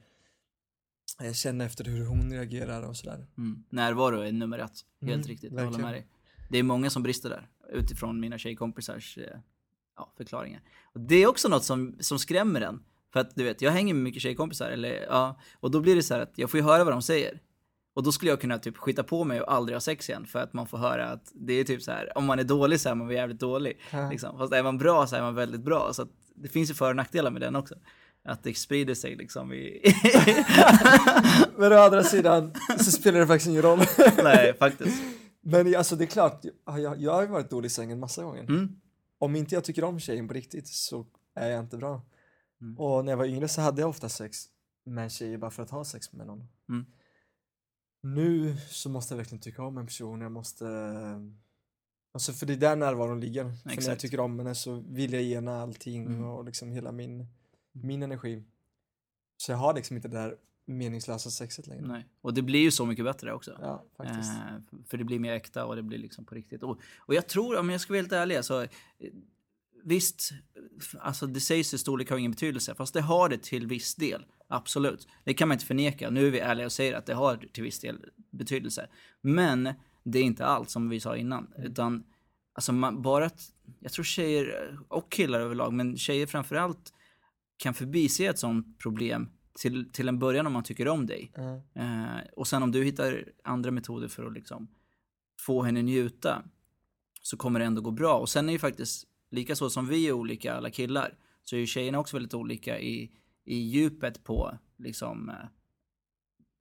[1.33, 3.27] känna efter hur hon reagerar och sådär.
[3.37, 3.63] Mm.
[3.69, 4.71] Närvaro är nummer ett.
[5.01, 6.07] Helt Mm, riktigt, jag håller med dig.
[6.49, 9.37] Det är många som brister där, utifrån mina tjejkompisars eh,
[9.97, 10.61] ja, förklaringar.
[10.83, 12.83] Och det är också något som, som skrämmer en.
[13.13, 16.03] För att du vet, jag hänger med mycket tjejkompisar, eller, ja, och då blir det
[16.03, 17.39] så här att jag får ju höra vad de säger.
[17.93, 20.39] Och då skulle jag kunna typ skita på mig och aldrig ha sex igen för
[20.39, 22.89] att man får höra att det är typ så här, om man är dålig så
[22.89, 23.79] är man jävligt dålig.
[23.91, 24.09] Ja.
[24.09, 24.37] Liksom.
[24.37, 25.93] Fast är man bra så är man väldigt bra.
[25.93, 27.75] Så att det finns ju för och nackdelar med den också.
[28.23, 29.81] Att det sprider sig liksom i...
[31.57, 33.79] Men å andra sidan så spelar det faktiskt ingen roll.
[34.23, 35.03] Nej, faktiskt.
[35.41, 38.43] Men alltså det är klart, jag, jag har varit dålig i sängen massa gånger.
[38.43, 38.75] Mm.
[39.19, 41.05] Om inte jag tycker om tjejen på riktigt så
[41.35, 42.01] är jag inte bra.
[42.61, 42.77] Mm.
[42.79, 44.45] Och när jag var yngre så hade jag ofta sex
[44.85, 46.47] med tjejer bara för att ha sex med någon.
[46.69, 46.85] Mm.
[48.03, 50.65] Nu så måste jag verkligen tycka om en person, jag måste
[52.13, 53.43] Alltså för det är där närvaron ligger.
[53.43, 54.01] För när jag Exakt.
[54.01, 56.23] tycker om henne så vill jag ge henne allting Mm.
[56.23, 57.27] och liksom hela min,
[57.71, 58.43] min energi.
[59.37, 61.87] Så jag har liksom inte det där meningslösa sexet längre.
[61.87, 62.07] Nej.
[62.21, 63.57] Och det blir ju så mycket bättre också.
[63.61, 64.31] Ja, faktiskt.
[64.31, 66.63] Eh, för det blir mer äkta och det blir liksom på riktigt.
[66.63, 68.67] Och, och jag tror, om jag ska vara helt ärlig, så, eh,
[69.83, 70.31] visst,
[70.99, 74.25] alltså det sägs att storlek har ingen betydelse, fast det har det till viss del.
[74.47, 75.07] Absolut.
[75.23, 76.09] Det kan man inte förneka.
[76.09, 78.87] Nu är vi ärliga och säger att det har till viss del betydelse.
[79.21, 81.53] Men det är inte allt som vi sa innan.
[81.57, 82.03] Utan,
[82.53, 86.93] alltså man, bara att, jag tror tjejer och killar överlag, men tjejer framförallt
[87.59, 91.31] kan förbise ett sånt problem till, till en början om man tycker om dig.
[91.35, 91.61] Ja.
[91.81, 94.67] Eh, och sen om du hittar andra metoder för att liksom
[95.39, 96.43] få henne njuta
[97.21, 98.15] så kommer det ändå gå bra.
[98.15, 101.59] Och sen är ju faktiskt, lika så som vi är olika alla killar, så är
[101.59, 103.11] ju tjejerna också väldigt olika i,
[103.45, 105.35] i djupet på liksom eh,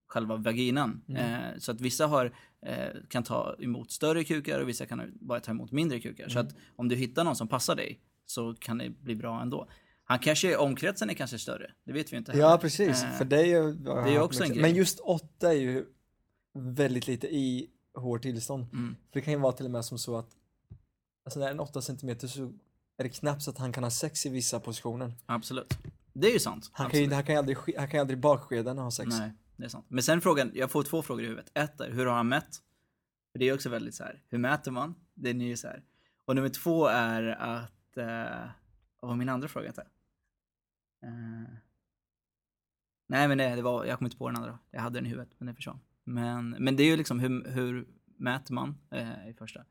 [0.07, 1.03] själva vaginan.
[1.09, 5.41] Eh, så att vissa har, eh, kan ta emot större kukar och vissa kan bara
[5.41, 6.29] ta emot mindre kukar.
[6.29, 9.69] Så att om du hittar någon som passar dig så kan det bli bra ändå.
[10.11, 12.33] Han kanske, omkretsen är kanske större, det vet vi inte.
[12.33, 13.05] Ja, precis.
[13.05, 13.73] Eh, För det är ju...
[13.73, 14.63] det är ju också en grej.
[14.63, 15.87] Men just åtta är ju
[16.55, 18.67] väldigt lite i hårt tillstånd.
[18.73, 18.97] Mm.
[19.13, 20.31] För det kan ju vara till och med som så att
[21.25, 22.53] alltså när det är en 8 centimeter så
[22.97, 25.13] är det knappt så att han kan ha sex i vissa positioner.
[25.27, 25.79] Absolut.
[26.13, 26.71] Det är ju sant.
[26.73, 27.15] Han kan ju Absolut.
[27.15, 29.09] han kan ju aldrig, han kan aldrig har sex.
[29.19, 29.87] Nej, det är sant.
[29.89, 31.51] Men sen frågan, jag får två frågor i huvudet.
[31.55, 32.63] Ett är, hur har han mätt?
[33.33, 34.95] För det är också väldigt så här, hur mäter man?
[35.15, 35.83] Det är ju så här.
[36.25, 38.51] Och nummer två är att, eh,
[39.01, 39.87] vad var min andra fråga inte?
[41.03, 41.55] Eh,
[43.09, 44.59] nej men det, det var, jag kom inte på den andra.
[44.71, 45.81] Jag hade den i huvudet, men den försvann.
[46.05, 49.65] Men, men det är ju liksom, hur, hur mäter man eh, i första?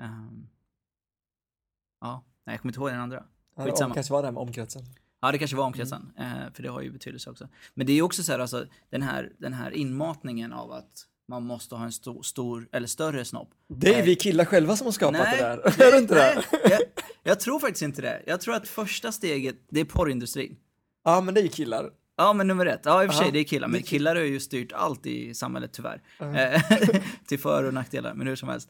[0.00, 0.48] Ehm,
[2.00, 3.24] ja, nej jag kommer inte ihåg den andra.
[3.56, 3.86] Skitsamma.
[3.86, 4.82] Om, kanske var det här med omkretsen.
[5.20, 7.48] Ja, det kanske var omkretsen, eh, för det har ju betydelse också.
[7.74, 11.06] Men det är ju också så här, alltså, den här, den här inmatningen av att
[11.28, 13.50] man måste ha en stor, stor eller större snopp.
[13.68, 14.06] Det är Nej.
[14.06, 15.58] vi killar själva som har skapat Nej, det där.
[15.86, 16.44] är det inte det?
[16.52, 16.80] nej, jag,
[17.22, 18.22] jag tror faktiskt inte det.
[18.26, 20.56] Jag tror att första steget, det är porrindustrin.
[21.06, 21.90] Ja, men det är ju killar.
[22.16, 22.80] Ja, men nummer ett.
[22.84, 23.68] Ja, i och för sig, det är killar.
[23.68, 26.02] Men killar har ju styrt allt i samhället, tyvärr.
[26.20, 26.62] Eh,
[27.26, 28.68] Till för och nackdelar, men hur som helst.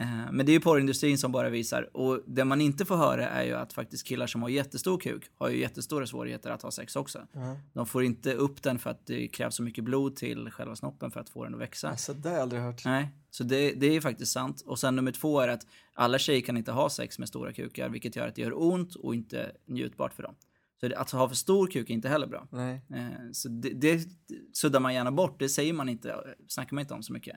[0.00, 1.96] Eh, Men det är ju porrindustrin som bara visar.
[1.96, 5.24] Och det man inte får höra är ju att faktiskt killar som har jättestor kuk
[5.38, 7.26] har ju jättestora svårigheter att ha sex också.
[7.32, 7.56] Ja.
[7.72, 11.10] De får inte upp den för att det krävs så mycket blod till själva snoppen
[11.10, 11.88] för att få den att växa.
[11.88, 12.84] Alltså, det har jag aldrig hört.
[12.84, 14.62] Nej, så det, det är faktiskt sant.
[14.66, 17.88] Och sen nummer två är att alla tjejer kan inte ha sex med stora kukar,
[17.88, 20.34] vilket gör att det gör ont och inte njutbart för dem.
[20.80, 22.48] Så det, att ha för stor kuk är inte heller bra.
[22.50, 22.82] Nej.
[22.94, 24.08] Eh, så det, det
[24.52, 26.14] suddar man gärna bort, det säger man inte,
[26.48, 27.36] snackar man inte om så mycket.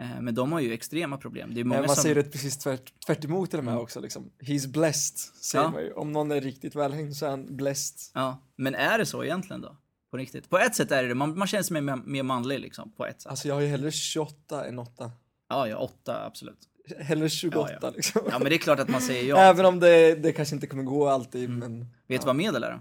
[0.00, 1.54] Eh, men de har ju extrema problem.
[1.54, 2.02] Det är många man som...
[2.02, 4.30] säger det precis tvärt, tvärt emot det med också liksom.
[4.40, 5.70] He's blessed, säger Ja.
[5.70, 5.92] man ju.
[5.92, 7.98] Om någon är riktigt välhängd så är han blessed.
[8.14, 9.76] Ja, men är det så egentligen då?
[10.10, 10.48] På riktigt?
[10.50, 11.14] På ett sätt är det det.
[11.14, 13.30] Man, man känner sig mer, mer manlig liksom, på ett sätt.
[13.30, 15.10] Alltså jag har ju hellre 28 än 8.
[15.48, 16.68] Ja, ja, åtta, absolut.
[16.98, 17.90] Hellre 28 Ja, ja.
[17.90, 18.22] liksom.
[18.30, 19.38] Ja, men det är klart att man säger ja.
[19.38, 21.58] Även om det, det kanske inte kommer gå alltid, Mm.
[21.58, 21.86] men...
[22.08, 22.80] Vet du vad medel är?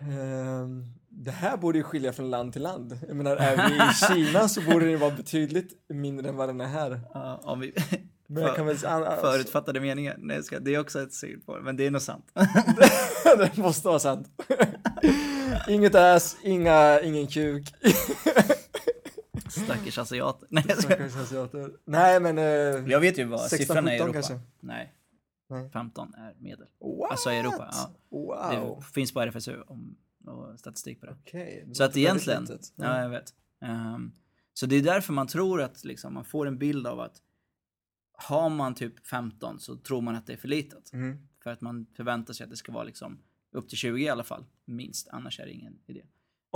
[0.00, 2.98] Ehm, det här borde ju skilja från land till land.
[3.08, 6.60] Jag menar, är vi i Kina så borde det vara betydligt mindre än vad den
[6.60, 7.00] är här.
[7.14, 7.72] Ja, om vi...
[8.28, 8.86] Men jag kan väl...
[8.86, 10.16] Alltså, Förutfattade meningar.
[10.18, 12.24] Nej, ska, det är också ett syn på men det är nog sant.
[13.38, 14.28] det måste vara sant.
[15.68, 17.74] Inget ass, inga, ingen kuk.
[19.64, 20.48] Stackars asiater.
[20.50, 20.78] Nej, jag.
[20.78, 21.70] Stackars asiater.
[21.84, 22.38] Nej men...
[22.38, 22.44] eh,
[22.92, 24.28] Jag vet ju vad 16, siffran är i 17 Europa.
[24.28, 24.46] kanske.
[24.60, 24.92] Nej.
[25.48, 25.70] Nej.
[25.70, 26.66] 15 är medel.
[26.80, 27.10] What?
[27.10, 27.90] Alltså i Europa, ja.
[28.08, 28.76] Wow.
[28.78, 31.16] Det finns på RFSU om, och statistik på det.
[31.32, 33.34] Det Så att egentligen, ja jag vet.
[33.62, 34.12] Ehm,
[34.52, 37.22] så det är därför man tror att liksom, man får en bild av att
[38.18, 40.92] har man typ 15 så tror man att det är för litet.
[40.92, 41.28] Mm.
[41.42, 43.18] För att man förväntar sig att det ska vara liksom
[43.52, 45.08] upp till 20 i alla fall, minst.
[45.08, 46.02] Annars är det ingen idé.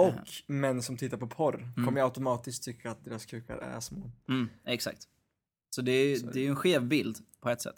[0.09, 0.15] Och
[0.47, 1.85] män som tittar på porr Mm.
[1.87, 4.11] kommer automatiskt tycka att deras kukar är små.
[4.29, 5.09] Mm, exakt.
[5.71, 7.77] Så det är, är det är en skev bild på ett sätt.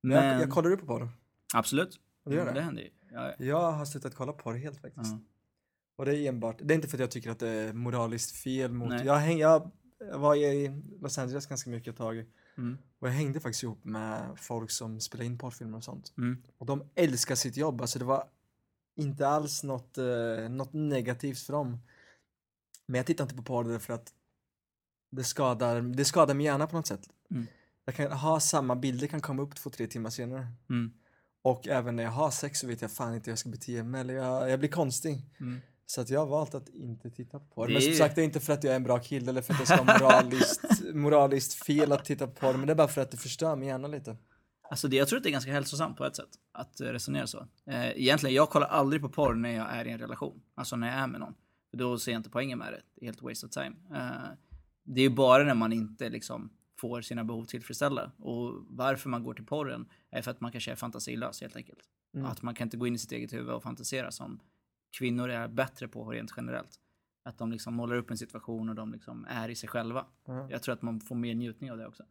[0.00, 0.24] Men...
[0.26, 1.08] Jag, jag kollar du på porr?
[1.54, 2.00] absolut.
[2.24, 2.60] Du gör Mm, det?
[2.60, 2.90] Det händer ju.
[3.12, 3.44] Ja, ja.
[3.44, 5.12] Jag har slutat kolla porr helt faktiskt.
[5.12, 5.18] Ja.
[5.96, 8.36] Och det är enbart, det är inte för att jag tycker att det är moraliskt
[8.36, 9.06] fel mot, Nej.
[9.06, 9.70] jag, häng, jag
[10.14, 12.24] var i Los Angeles ganska mycket ett tag
[12.58, 12.78] Mm.
[12.98, 16.12] och jag hängde faktiskt ihop med folk som spelar in porrfilmer och sånt.
[16.18, 16.42] Mm.
[16.58, 18.24] Och de älskar sitt jobb, alltså det var
[18.96, 21.78] inte alls något, eh, något negativt för dem.
[22.86, 24.12] Men jag tittar inte på porr därför att
[25.10, 27.08] det skadar, det skadar min hjärna på något sätt.
[27.30, 27.46] Mm.
[27.84, 30.46] Jag kan ha samma bilder kan komma upp två, tre timmar senare.
[30.70, 30.92] Mm.
[31.42, 33.82] Och även när jag har sex så vet jag fan inte hur jag ska bete
[33.82, 35.26] mig eller jag, jag blir konstig.
[35.40, 35.60] Mm.
[35.86, 37.66] Så att jag har valt att inte titta på porr.
[37.66, 39.42] Det Men som sagt, det är inte för att jag är en bra kille eller
[39.42, 42.52] för att det ska vara moraliskt, moraliskt fel att titta på porr.
[42.52, 44.16] Men det är bara för att det förstör min hjärna lite.
[44.72, 47.26] Alltså det, jag tror att det är ganska hälsosamt på ett sätt att eh, resonera
[47.26, 47.46] så.
[47.66, 50.42] Eh, egentligen, jag kollar aldrig på porr när jag är i en relation.
[50.54, 51.34] Alltså när jag är med någon.
[51.70, 52.82] För då ser jag inte poängen med det.
[52.94, 53.76] Det är helt waste of time.
[53.94, 54.30] Eh,
[54.84, 58.12] det är ju bara när man inte liksom får sina behov tillfredsställda.
[58.18, 61.80] Och varför man går till porren är för att man kanske är fantasilös helt enkelt.
[62.14, 62.26] Mm.
[62.26, 64.40] Att man kan inte gå in i sitt eget huvud och fantisera som
[64.98, 66.80] kvinnor är bättre på rent generellt.
[67.24, 70.06] Att de liksom målar upp en situation och de liksom är i sig själva.
[70.26, 70.50] Ja.
[70.50, 72.04] Jag tror att man får mer njutning av det också.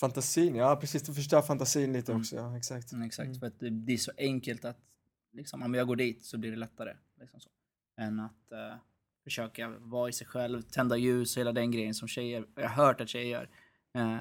[0.00, 1.02] Fantasin, ja precis.
[1.02, 2.20] Du förstör fantasin lite Mm.
[2.20, 2.92] också, ja exakt.
[2.92, 3.38] Mm, exakt, Mm.
[3.40, 4.78] för att det, det är så enkelt att
[5.32, 6.96] liksom, om jag går dit så blir det lättare.
[7.20, 7.48] Liksom så.
[8.00, 8.76] Än att eh,
[9.24, 12.84] försöka vara i sig själv, tända ljus och hela den grejen som tjejer, jag har
[12.86, 13.48] hört att tjejer gör.
[13.94, 14.18] Eh,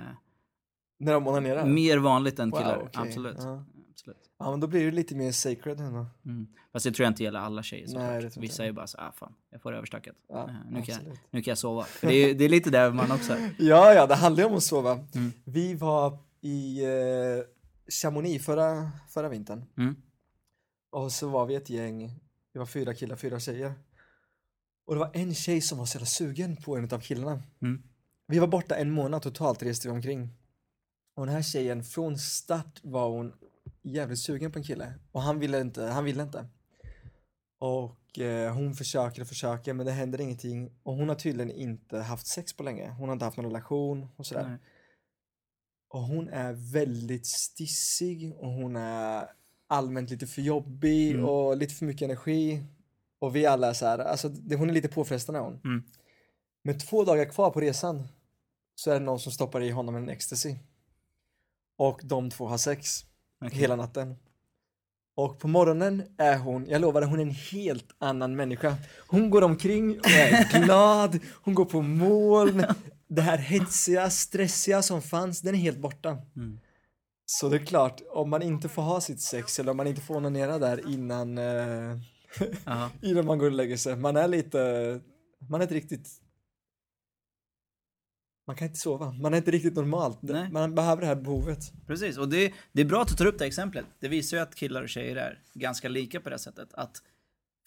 [1.00, 1.66] När de onanerar?
[1.66, 3.08] mer vanligt än Wow, killar, okej.
[3.08, 3.38] absolut.
[3.40, 3.63] Ja.
[3.98, 4.30] Absolut.
[4.38, 6.06] Ja men då blir det lite mer sacred ändå.
[6.26, 6.48] Mm.
[6.72, 9.12] Fast det tror jag inte gäller alla tjejer Nej, det Vissa är bara så ah
[9.12, 10.16] fan, jag får överstökat.
[10.30, 11.84] Ja, Eh, nu, kan jag, nu kan jag sova.
[11.84, 13.56] För det, är, det är lite där man också är.
[13.60, 14.92] Ja, ja, det handlar ju om att sova.
[14.92, 15.32] Mm.
[15.46, 16.92] Vi var i eh,
[18.02, 19.66] Chamonix förra, förra vintern.
[19.78, 19.96] Mm.
[20.92, 22.20] Och så var vi ett gäng,
[22.54, 23.74] det var fyra killar, fyra tjejer.
[24.86, 27.44] Och det var en tjej som var så jävla sugen på en av killarna.
[27.62, 27.84] Mm.
[28.28, 30.30] Vi var borta en månad totalt reste vi omkring.
[31.16, 33.34] Och den här tjejen, från start var hon
[33.82, 34.94] jävligt sugen på en kille.
[35.12, 36.48] Och han ville inte, han ville inte.
[37.60, 40.72] Och eh, hon försöker och försöker men det händer ingenting.
[40.84, 42.90] Och hon har tydligen inte haft sex på länge.
[42.90, 44.48] Hon har inte haft någon relation och sådär.
[44.50, 44.58] Nej.
[45.90, 49.30] Och hon är väldigt stissig och hon är
[49.68, 51.26] allmänt lite för jobbig Mm.
[51.26, 52.64] och lite för mycket energi.
[53.20, 55.54] Och vi alla är så här, alltså det, hon är lite påfrestande hon.
[55.64, 55.84] Mm.
[56.64, 58.08] Men två dagar kvar på resan
[58.76, 60.56] så är det någon som stoppar i honom en ecstasy.
[61.78, 63.06] Och de två har sex
[63.45, 63.60] Okej.
[63.60, 64.15] hela natten.
[65.15, 68.76] Och på morgonen är hon, jag lovar hon är en helt annan människa.
[69.08, 72.65] Hon går omkring och är glad, hon går på moln.
[73.08, 76.17] Det här hetsiga, stressiga som fanns, den är helt borta.
[76.36, 76.60] Mm.
[77.26, 80.02] Så det är klart, om man inte får ha sitt sex eller om man inte
[80.02, 81.97] får onanera där innan, eh,
[83.02, 83.95] innan man går och lägger sig.
[83.95, 84.60] Man är lite,
[85.50, 86.10] man är inte riktigt
[88.48, 90.18] man kan inte sova, man är inte riktigt normalt.
[90.22, 90.52] Nej.
[90.52, 91.60] Man behöver det här behovet.
[91.88, 93.86] Precis, och det, det är bra att du tar upp det exemplet.
[94.00, 96.74] Det visar ju att killar och tjejer är ganska lika på det sättet.
[96.74, 97.02] Att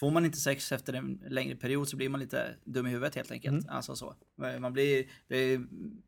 [0.01, 3.15] får man inte sex efter en längre period så blir man lite dum i huvudet
[3.15, 3.65] helt enkelt.
[3.65, 3.77] Mm.
[3.77, 4.15] Alltså så.
[4.59, 5.61] Man blir, det,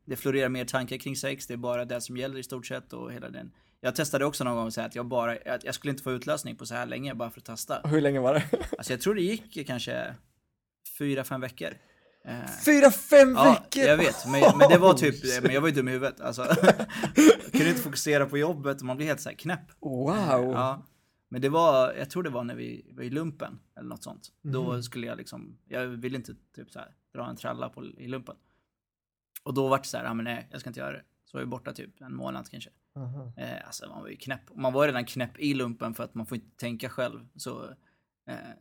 [0.05, 2.93] det florerar mer tankar kring sex, det är bara det som gäller i stort sett
[2.93, 3.51] och hela den.
[3.81, 6.55] Jag testade också någon gång säga att jag bara, att jag skulle inte få utlösning
[6.55, 7.81] på så här länge bara för att testa.
[7.83, 8.43] Hur länge var det?
[8.77, 10.15] Alltså jag tror det gick kanske
[10.97, 11.73] fyra, fem veckor.
[12.25, 13.83] Eh, Fyra, fem Ja, veckor!
[13.89, 16.43] jag vet, men, men det var typ, men jag var ju dum i huvudet alltså.
[17.51, 19.71] Kunde inte fokusera på jobbet och man blir helt så här knäpp.
[19.81, 20.15] Wow!
[20.53, 20.85] Ja.
[21.29, 24.27] Men det var, jag tror det var när vi var i lumpen eller något sånt.
[24.41, 24.83] Då Mhm.
[24.83, 28.35] skulle jag liksom, jag ville inte typ så här dra en tralla på, i lumpen.
[29.43, 31.03] Och då vart det så här, ja men nej, jag ska inte göra det.
[31.25, 32.69] Så var jag borta typ en månad kanske.
[32.95, 33.33] Aha.
[33.37, 34.55] Eh, alltså man var ju knäpp.
[34.55, 37.27] Man var redan knäpp i lumpen för att man får inte tänka själv.
[37.35, 37.69] Så,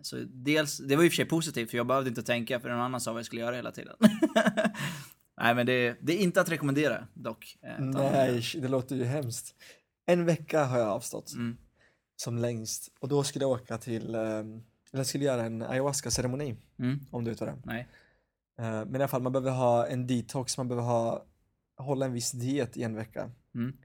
[0.02, 2.60] så dels, det var ju i och för sig positivt för jag behövde inte tänka
[2.60, 3.96] för någon annan sa vad jag skulle göra hela tiden.
[5.40, 7.58] Nej men det, det är inte att rekommendera dock.
[7.62, 9.54] eh, Nej, det låter ju hemskt.
[10.06, 11.56] En vecka har jag avstått Mm,
[12.16, 14.20] som längst och då skulle jag åka till, eh,
[14.92, 17.58] eller skulle göra en ayahuasca-ceremoni mm, om du vet vad det är.
[17.64, 17.88] nej.
[18.58, 21.24] Eh, Men i alla fall, man behöver ha en detox, man behöver ha,
[21.76, 23.76] hålla en viss diet i en vecka Mm,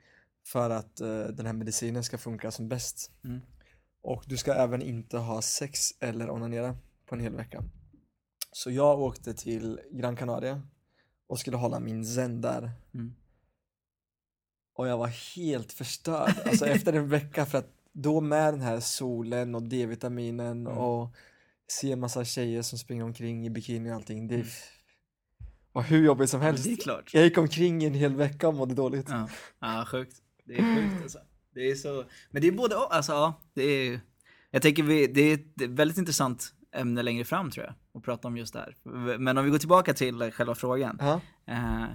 [0.46, 3.12] för att eh, den här medicinen ska funka som bäst.
[4.08, 7.64] Och du ska även inte ha sex eller onanera på en hel vecka.
[8.52, 10.62] Så jag åkte till Gran Canaria
[11.28, 12.72] och skulle hålla min zen där.
[12.94, 13.16] mm.
[14.76, 18.80] Och jag var helt förstörd, alltså efter en vecka för att då med den här
[18.80, 20.78] solen och D-vitaminen Mm.
[20.78, 21.16] och
[21.68, 24.48] se en massa tjejer som springer omkring i bikini och allting, det Mm.
[25.72, 26.64] var hur jobbigt som helst.
[26.64, 27.14] Det är klart.
[27.14, 29.10] Jag gick omkring i en hel vecka och mådde dåligt.
[29.10, 30.16] Ja, ja sjukt.
[30.46, 31.20] Det är sjukt alltså.
[31.58, 34.00] Det är så, men det är både och, alltså ja, det är,
[34.52, 38.28] jag tänker vi, det är ett väldigt intressant ämne längre fram tror jag, att prata
[38.28, 38.76] om just det här.
[39.18, 40.98] Men om vi går tillbaka till själva frågan.
[41.02, 41.22] Ja.
[41.46, 41.86] Eh,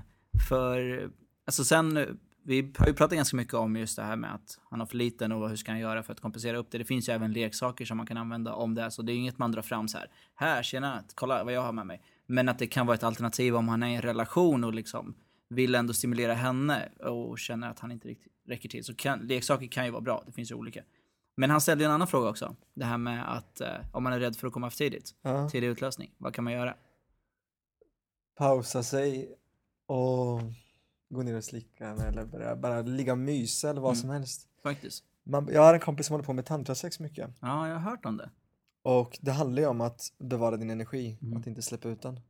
[0.49, 1.11] för,
[1.47, 4.81] alltså sen, vi har ju pratat ganska mycket om just det här med att han
[4.81, 6.79] har för liten och hur ska han göra för att kompensera upp det.
[6.79, 9.39] Det finns ju även leksaker som man kan använda om det, så det är inget
[9.39, 10.07] man drar fram så här.
[10.35, 12.03] Här, tjena, kolla vad jag har med mig.
[12.27, 15.15] Men att det kan vara ett alternativ om han är i en relation och liksom
[15.55, 18.85] vill ändå stimulera henne och känner att han inte riktigt räcker till.
[18.85, 20.83] Så kan, leksaker kan ju vara bra, det finns ju olika.
[21.37, 22.57] Men han ställde en annan fråga också.
[22.75, 25.49] Det här med att eh, om man är rädd för att komma för tidigt, Ja.
[25.49, 26.75] tidig utlösning, vad kan man göra?
[28.39, 29.35] Pausa sig
[29.87, 30.41] och
[31.11, 34.01] gå ner och slicka eller bara, bara ligga och mysa eller vad Mm.
[34.01, 34.49] som helst.
[34.63, 35.05] Faktiskt.
[35.25, 37.31] Man, jag har en kompis som håller på med tantrasex mycket.
[37.41, 38.31] Ja, jag har hört om det.
[38.83, 41.39] Och det handlar ju om att bevara din energi, Mm.
[41.39, 42.21] att inte släppa ut den.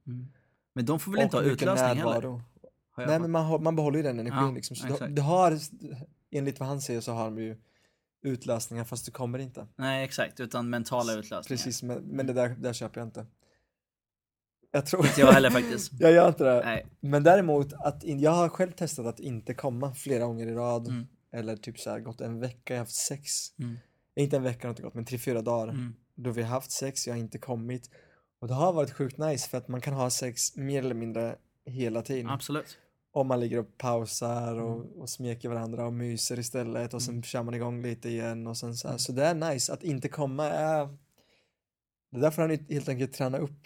[0.75, 2.05] Men de får väl inte ha utlösning heller?
[2.05, 2.43] närvaro.
[2.52, 2.52] Jag
[2.97, 4.77] Nej men man, har, man behåller ju den energin Ja, liksom.
[4.77, 5.17] Så du, exakt.
[5.17, 5.59] du har
[6.31, 7.57] enligt vad han säger så har de ju
[8.23, 9.67] utlösningar fast det kommer inte.
[9.77, 10.41] Nej, exakt.
[10.41, 11.43] Utan mentala utlösningar.
[11.43, 13.27] Precis, men, men det där, där köper jag inte.
[14.75, 15.93] Jag tror Inte jag heller faktiskt.
[16.01, 16.63] Jag gör inte det.
[16.65, 16.87] Nej.
[17.01, 20.89] Men däremot, att in, jag har själv testat att inte komma flera gånger i rad.
[20.89, 21.07] Mm.
[21.33, 23.31] Eller typ så här gått en vecka, jag har haft sex.
[23.59, 23.79] Mm.
[24.17, 25.69] Inte en vecka har inte gått, men tre, fyra dagar.
[25.69, 25.95] Mm.
[26.15, 27.91] Då vi har haft sex, jag har inte kommit.
[28.41, 31.37] Och det har varit sjukt nice för att man kan ha sex mer eller mindre
[31.67, 32.31] hela tiden.
[32.31, 32.79] Absolut.
[33.15, 34.93] Om man ligger och pausar och, Mm.
[35.01, 38.75] och smeker varandra och myser istället och sen kör man igång lite igen och sen
[38.75, 38.93] så Mm.
[38.93, 38.99] här.
[38.99, 40.87] Så det är nice, att inte komma är...
[42.11, 43.61] Det är därför han helt enkelt tränar upp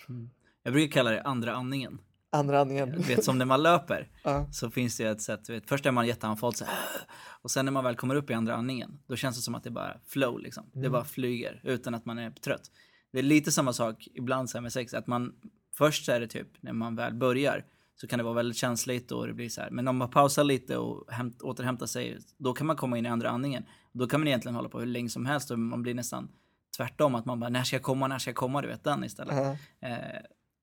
[0.62, 2.00] Jag brukar kalla det andra andningen.
[2.30, 2.90] andra andningen.
[2.90, 4.46] Du vet som när man löper Ja.
[4.52, 6.74] så finns det ett sätt, vet, först är man jätteandfådd så här,
[7.42, 9.64] och sen när man väl kommer upp i andra andningen då känns det som att
[9.64, 10.70] det bara flow liksom.
[10.72, 12.70] Det bara flyger utan att man är trött.
[13.12, 15.32] Det är lite samma sak ibland så här med sex, att man
[15.74, 17.64] först så är det typ när man väl börjar
[18.00, 19.70] så kan det vara väldigt känsligt och det blir så här.
[19.70, 23.08] Men om man pausar lite och hämt, återhämtar sig, då kan man komma in i
[23.08, 23.64] andra andningen.
[23.92, 26.28] Då kan man egentligen hålla på hur länge som helst och man blir nästan
[26.76, 29.04] tvärtom, att man bara när ska jag komma, när ska jag komma, du vet den
[29.04, 29.36] istället.
[29.36, 29.88] Ja.
[29.88, 30.20] Eh,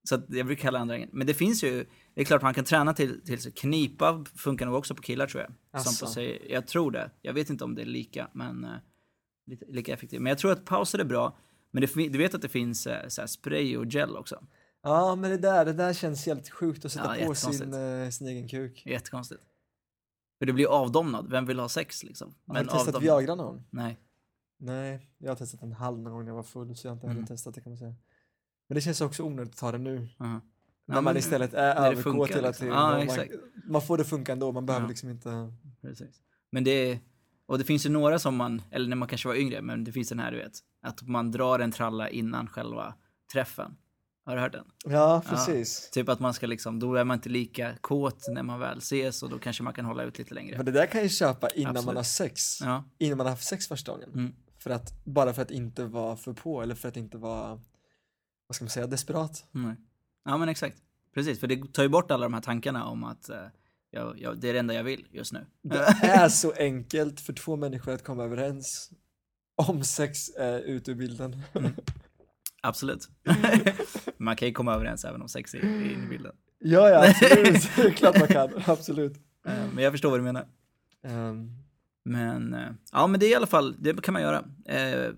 [0.09, 0.99] så jag brukar kalla andra.
[1.11, 4.65] Men det finns ju, det är klart man kan träna till, till så knipa funkar
[4.65, 5.81] nog också på killar tror jag.
[5.81, 6.05] Som Asså.
[6.05, 7.11] på sig, jag tror det.
[7.21, 8.71] Jag vet inte om det är lika, men eh,
[9.67, 10.21] lika effektivt.
[10.21, 11.37] Men jag tror att pauser är bra.
[11.71, 14.43] Men det, du vet att det finns eh, så spray och gel också.
[14.83, 17.73] Ja, men det där, det där känns helt sjukt att sätta Ja, på sin, jättekonstigt.
[18.05, 18.83] eh, sin egen kuk.
[18.85, 19.41] Jättekonstigt.
[20.39, 21.29] För det blir avdomnad.
[21.29, 22.35] Vem vill ha sex liksom?
[22.47, 23.63] Har du testat avdomnad- Viagra någon?
[23.69, 23.99] Nej.
[24.59, 26.95] Nej, jag har testat en halv någon gång när jag var full så jag har
[26.95, 27.27] inte heller Mm.
[27.27, 27.95] testat det kan man säga.
[28.67, 29.97] Men det känns också onödigt att ta det nu.
[30.17, 30.41] Uh-huh.
[30.85, 32.67] När man istället är när det överkåt funkar, hela liksom.
[32.67, 33.31] Ja, exakt.
[33.31, 34.89] man, man får det funka ändå, man behöver Ja.
[34.89, 35.53] liksom inte...
[35.81, 36.21] Precis.
[36.51, 36.99] Men det
[37.45, 39.91] och det finns ju några som man, eller när man kanske var yngre, men det
[39.91, 42.93] finns den här du vet, att man drar en tralla innan själva
[43.33, 43.75] träffen.
[44.25, 44.65] Har du hört den?
[44.85, 45.89] Ja, precis.
[45.89, 49.23] Typ att man ska liksom, då är man inte lika kåt när man väl ses
[49.23, 50.63] och då kanske man kan hålla ut lite Men längre.
[50.63, 51.85] det där kan jag köpa innan Absolut.
[51.85, 52.61] man har sex.
[52.61, 54.09] Ja, Innan man har haft sex första gången.
[54.13, 54.33] Mm.
[54.59, 57.49] För att, bara för att inte vara för på eller för att inte vara,
[58.47, 59.45] vad ska man säga, desperat.
[59.51, 59.75] nej.
[60.25, 60.77] ja men exakt.
[61.13, 63.37] Precis, för det tar ju bort alla de här tankarna om att eh,
[63.91, 65.45] jag, jag, det är det enda jag vill just nu.
[65.63, 68.91] Det är så enkelt för två människor att komma överens
[69.55, 71.41] om sex är ute ur bilden.
[72.63, 73.07] Absolut.
[74.17, 76.31] man kan ju komma överens även om sex är inne i bilden.
[76.59, 77.95] ja, ja, absolut.
[77.95, 78.49] Klart man kan.
[78.65, 79.13] Absolut.
[79.47, 80.45] Eh, Men jag förstår vad du menar.
[81.03, 81.49] Ehm,
[82.05, 84.43] Men eh, ja, men det är i alla fall, det kan man göra.
[84.65, 85.13] Eh,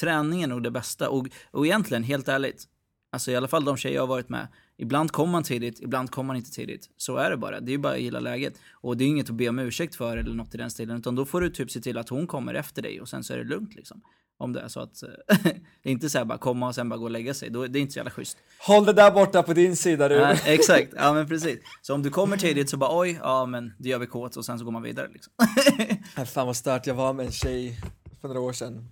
[0.00, 2.64] träningen är nog det bästa och, och egentligen helt ärligt,
[3.12, 6.10] alltså i alla fall de tjejer jag har varit med, ibland kommer man tidigt, ibland
[6.10, 6.90] kommer man inte tidigt.
[6.96, 8.60] Så är det bara, det är ju bara att gilla läget.
[8.72, 11.14] Och det är inget att be om ursäkt för eller något i den stilen, utan
[11.14, 13.38] då får du typ se till att hon kommer efter dig och sen så är
[13.38, 14.00] det lugnt liksom.
[14.40, 15.08] Om det är så att, eh,
[15.82, 17.66] det är inte så här bara komma och sen bara gå och lägga sig, då,
[17.66, 18.38] det är inte så jävla schysst.
[18.66, 20.20] håll det där borta på din sida du.
[20.20, 21.58] Nej, exakt, ja men precis.
[21.82, 24.44] Så om du kommer tidigt så bara oj, ja men det gör vi kåt och
[24.44, 25.32] sen så går man vidare liksom.
[26.18, 27.80] Äh, Fan vad stört, jag var med en tjej
[28.20, 28.88] för några år sedan.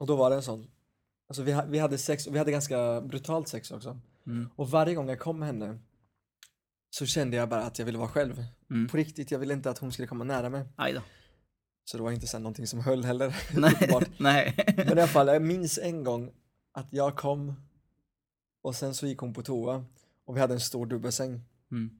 [0.00, 0.66] Och då var det en sån.
[1.28, 3.98] Alltså vi, vi hade sex, och vi hade ganska brutalt sex också.
[4.26, 4.48] Mm.
[4.56, 5.78] Och varje gång jag kom med henne
[6.90, 8.44] så kände jag bara att jag ville vara själv.
[8.70, 8.88] Mm.
[8.88, 10.64] På riktigt, jag ville inte att hon skulle komma nära mig.
[10.76, 11.00] Aj då.
[11.84, 13.36] Så det var inte här någonting som höll heller.
[13.54, 14.74] Nej, nej.
[14.76, 16.30] Men i alla fall, jag minns en gång
[16.72, 17.54] att jag kom
[18.62, 19.84] och sen så gick hon på toa
[20.26, 21.40] och vi hade en stor dubbelsäng.
[21.72, 21.90] Mm.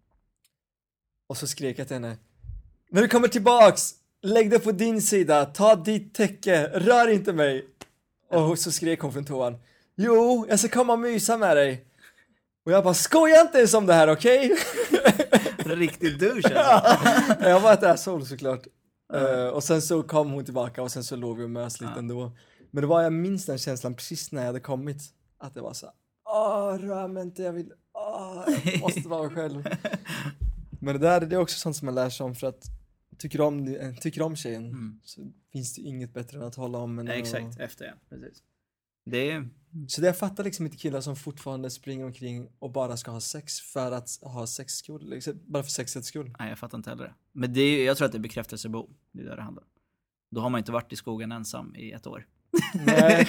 [1.26, 2.16] Och så skrek jag till henne
[2.90, 7.66] När du kommer tillbaks, lägg dig på din sida, ta ditt täcke, rör inte mig!
[8.30, 9.58] Och så skrek hon från toan
[9.96, 11.84] Jo, jag ska komma och mysa med dig!
[12.64, 14.56] Och jag bara, skoja inte ens om det här, okej?
[15.64, 17.48] Riktigt douche alltså.
[17.48, 18.66] jag var ett asshole såklart.
[19.14, 21.92] Eh, och sen så kom hon tillbaka och sen så låg vi och mös lite
[21.92, 21.98] Ja.
[21.98, 22.32] ändå.
[22.70, 25.02] Men det var, jag minns den känslan precis när jag hade kommit.
[25.38, 25.86] Att det var så
[26.24, 29.64] åh rör mig inte, jag vill, åh, jag måste vara själv.
[30.80, 32.64] Men det där det är också sånt som man lär sig om för att
[33.18, 35.00] tycker om, tycker om tjejen Mm.
[35.04, 35.20] så
[35.52, 37.10] finns det inget bättre än att hålla om henne.
[37.12, 37.92] Och- exakt, efter ja.
[38.08, 38.42] Precis.
[39.06, 39.48] Det är...
[39.88, 43.20] Så det jag fattar liksom inte killar som fortfarande springer omkring och bara ska ha
[43.20, 46.34] sex för att ha sex skull, liksom, bara för sexets skull.
[46.38, 47.14] Nej, jag fattar inte heller det.
[47.32, 48.90] Men det är, jag tror att det är bekräftelsebehov.
[49.12, 49.68] Det är det det handlar om.
[50.30, 52.26] Då har man inte varit i skogen ensam i ett år.
[52.86, 53.28] Nej.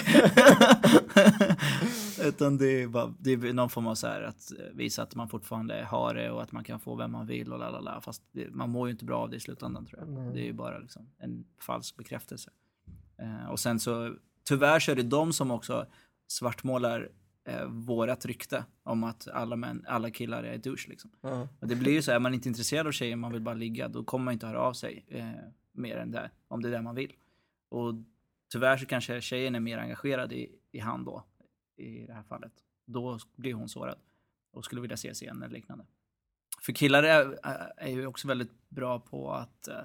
[2.24, 5.14] Utan det är, bara, det är någon form av så här att eh, visa att
[5.14, 8.00] man fortfarande har det och att man kan få vem man vill och lalala.
[8.00, 10.08] Fast det, man mår ju inte bra av det i slutändan tror jag.
[10.08, 10.34] Nej.
[10.34, 12.50] Det är ju bara liksom en falsk bekräftelse.
[13.18, 14.14] Eh, och sen så,
[14.44, 15.86] tyvärr så är det de som också
[16.32, 17.10] svartmålar
[17.44, 21.10] eh, vårat rykte om att alla, män, alla killar är douche liksom.
[21.20, 21.48] Ja.
[21.60, 23.54] Och det blir ju så här, är man inte intresserad av tjejer, man vill bara
[23.54, 25.30] ligga, då kommer man inte höra av sig eh,
[25.72, 27.12] mer än det, om det är det man vill.
[27.68, 27.94] Och
[28.52, 31.24] tyvärr så kanske tjejen är mer engagerad i, i han då,
[31.76, 32.52] i det här fallet.
[32.86, 33.98] Då blir hon sårad
[34.52, 35.86] och skulle vilja ses igen eller liknande.
[36.60, 37.38] För killar är,
[37.76, 39.80] är ju också väldigt bra på att eh,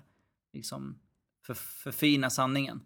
[0.54, 1.00] liksom
[1.46, 2.82] för, förfina sanningen.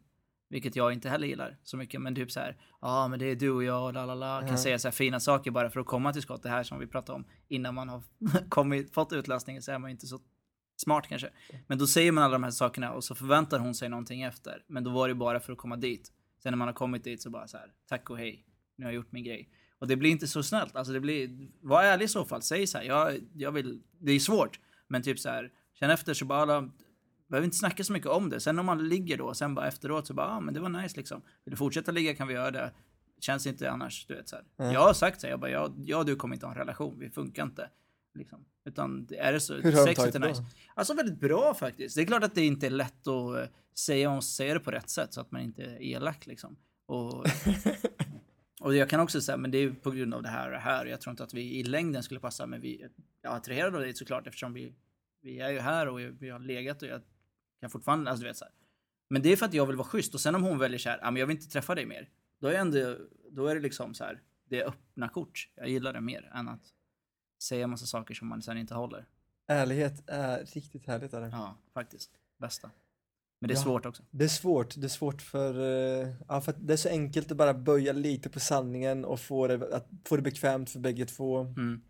[0.52, 2.02] Vilket jag inte heller gillar så mycket.
[2.02, 4.47] Men typ så här, ja ah, men det är du och jag, la la la.
[4.47, 6.43] Kan säga så här fina saker bara för att komma till skott.
[6.43, 8.04] Det här som vi pratade om innan man har
[8.49, 10.20] kommit, fått utlösningen så är man ju inte så
[10.78, 11.30] smart kanske.
[11.68, 14.64] Men då säger man alla de här sakerna och så förväntar hon sig någonting efter.
[14.68, 16.12] Men då var det bara för att komma dit.
[16.43, 18.45] Sen när man har kommit dit så bara så här, tack och hej.
[18.76, 19.49] Nu har jag gjort min grej.
[19.80, 20.76] Och det blir inte så snällt.
[20.76, 22.41] Alltså det blir, var ärlig i så fall.
[22.41, 24.60] Säg så här, jag, jag vill, det är svårt.
[24.88, 26.70] Men typ så här, känn efter så bara,
[27.32, 28.40] behöver inte snacka så mycket om det.
[28.40, 30.70] Sen om man ligger då, sen bara efteråt så bara, ja ah, men det var
[30.70, 31.22] nice liksom.
[31.46, 32.72] Vill du fortsätta ligga kan vi göra det.
[33.20, 34.46] Känns inte annars, du vet så här.
[34.60, 34.74] Mm.
[34.74, 36.60] Jag har sagt så här, jag bara, jag, jag och du kommer inte ha en
[36.60, 37.70] relation, vi funkar inte.
[38.14, 38.46] Liksom.
[38.66, 40.42] Utan är det så, Hur sexet är nice.
[40.42, 40.48] då?
[40.76, 41.96] Alltså väldigt bra faktiskt.
[41.96, 43.46] Det är klart att det inte är lätt att eh,
[43.78, 46.58] säga, måste säga det på rätt sätt så att man inte är elak liksom.
[46.86, 47.26] Och,
[48.62, 50.60] och jag kan också säga, men det är på grund av det här och det
[50.60, 50.86] här.
[50.86, 52.90] Jag tror inte att vi i längden skulle passa, men vi är
[53.30, 54.76] attraherade av det såklart eftersom vi,
[55.22, 57.02] vi är ju här och vi har legat och jag
[57.62, 58.53] kan fortfarande, alltså du vet så här.
[59.09, 60.89] Men det är för att jag vill vara schysst och sen om hon väljer så
[60.89, 62.09] här, ah, men jag vill inte träffa dig mer.
[62.39, 62.97] Då är, ändå,
[63.32, 65.49] då är det liksom så här, det är öppna kort.
[65.55, 66.62] Jag gillar det mer än att
[67.43, 69.05] säga massa saker som man sen inte håller.
[69.47, 71.14] Ärlighet är riktigt härligt.
[71.14, 71.28] Är det.
[71.30, 72.12] Ja, faktiskt.
[72.38, 72.72] Bästa.
[73.39, 73.62] Men det är Ja.
[73.64, 74.03] svårt också.
[74.12, 77.32] det är svårt, det är svårt för, eh, ja, för att det är så enkelt
[77.32, 81.05] att bara böja lite på sanningen och få det, att få det bekvämt för bägge
[81.05, 81.39] två.
[81.39, 81.82] Mm.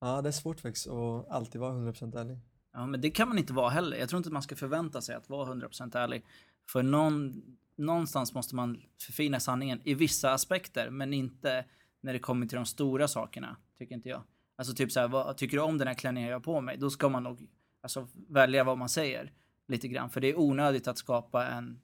[0.00, 2.38] Ja, det är svårt faktiskt att alltid vara 100% ärlig.
[2.74, 3.96] Ja, men det kan man inte vara heller.
[3.96, 6.24] Jag tror inte man ska förvänta sig att vara 100% ärlig.
[6.68, 7.42] För någon,
[7.76, 11.64] någonstans måste man förfina sanningen i vissa aspekter, men inte
[12.00, 14.22] när det kommer till de stora sakerna, tycker inte jag.
[14.56, 16.76] Alltså typ så här, vad, tycker du om den här klänningen jag har på mig?
[16.76, 17.48] Då ska man nog
[17.82, 19.32] alltså, välja vad man säger
[19.68, 20.10] lite grann.
[20.10, 21.80] För det är onödigt att skapa en,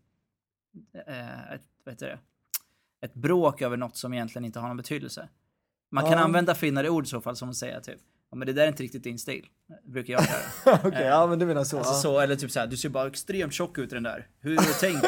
[1.06, 2.18] eh, ett, vad heter det?
[3.06, 5.28] ett bråk över något som egentligen inte har någon betydelse.
[5.90, 6.18] Man kan Ja.
[6.18, 8.00] använda finare ord i så fall, som att säga typ,
[8.30, 9.46] ja men det där är inte riktigt din stil.
[9.84, 10.80] Brukar jag göra.
[10.88, 11.78] Okej, ja men du menar så.
[11.78, 11.98] Alltså ja.
[11.98, 14.28] så, eller typ såhär, du ser bara extremt tjock ut i den där.
[14.40, 15.06] Hur har du tänkt?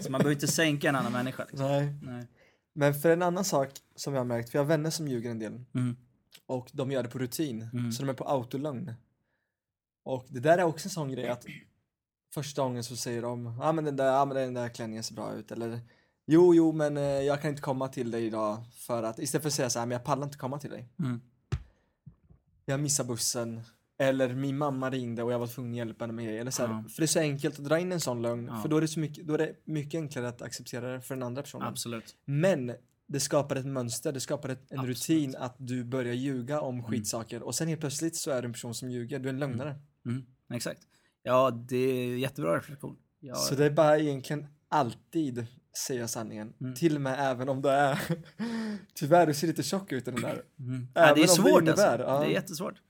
[0.04, 1.44] så man behöver inte sänka en annan människa.
[1.44, 1.66] Liksom.
[1.68, 1.94] Nej.
[2.02, 2.26] Nej.
[2.74, 5.30] Men för en annan sak som jag har märkt, för jag har vänner som ljuger
[5.30, 5.96] en del Mm.
[6.46, 7.92] och de gör det på rutin, Mm.
[7.92, 8.94] så de är på autolögn.
[10.04, 11.46] Och det där är också en sån grej att
[12.34, 15.04] första gången så säger de, ja ah, men den där, ah, men den där klänningen
[15.04, 15.80] ser bra ut eller
[16.26, 19.48] Jo, jo, men eh, jag kan inte komma till dig idag för att istället för
[19.48, 20.88] att säga så här, men jag pallar inte komma till dig.
[20.98, 21.20] Mm.
[22.64, 23.60] Jag missar bussen.
[23.98, 26.40] Eller min mamma ringde och jag var tvungen att hjälpa henne med grejer.
[26.40, 26.84] Eller så här, Ja.
[26.88, 28.46] För det är så enkelt att dra in en sån lögn.
[28.46, 28.62] Ja.
[28.62, 31.14] För då är, det så mycket, då är det mycket enklare att acceptera det för
[31.14, 31.68] den andra personen.
[31.68, 32.16] Absolut.
[32.24, 32.72] Men
[33.06, 34.98] det skapar ett mönster, det skapar ett, en Absolut.
[34.98, 38.52] rutin att du börjar ljuga om skitsaker och sen helt plötsligt så är du en
[38.52, 39.78] person som ljuger, du är en lögnare.
[40.06, 40.26] Mm.
[40.54, 40.80] Exakt.
[41.22, 42.96] Ja, det är jättebra reflektion.
[43.20, 45.46] Ja, Så det är bara egentligen alltid
[45.76, 46.54] säga sanningen.
[46.60, 46.74] Mm.
[46.74, 47.98] Till och med även om du är
[48.94, 50.42] Tyvärr, du ser lite tjock ut i den där.
[50.58, 50.88] mm.
[50.94, 52.06] ja, det är om det svårt innebär, alltså.
[52.06, 52.20] ja.
[52.20, 52.82] Det är jättesvårt.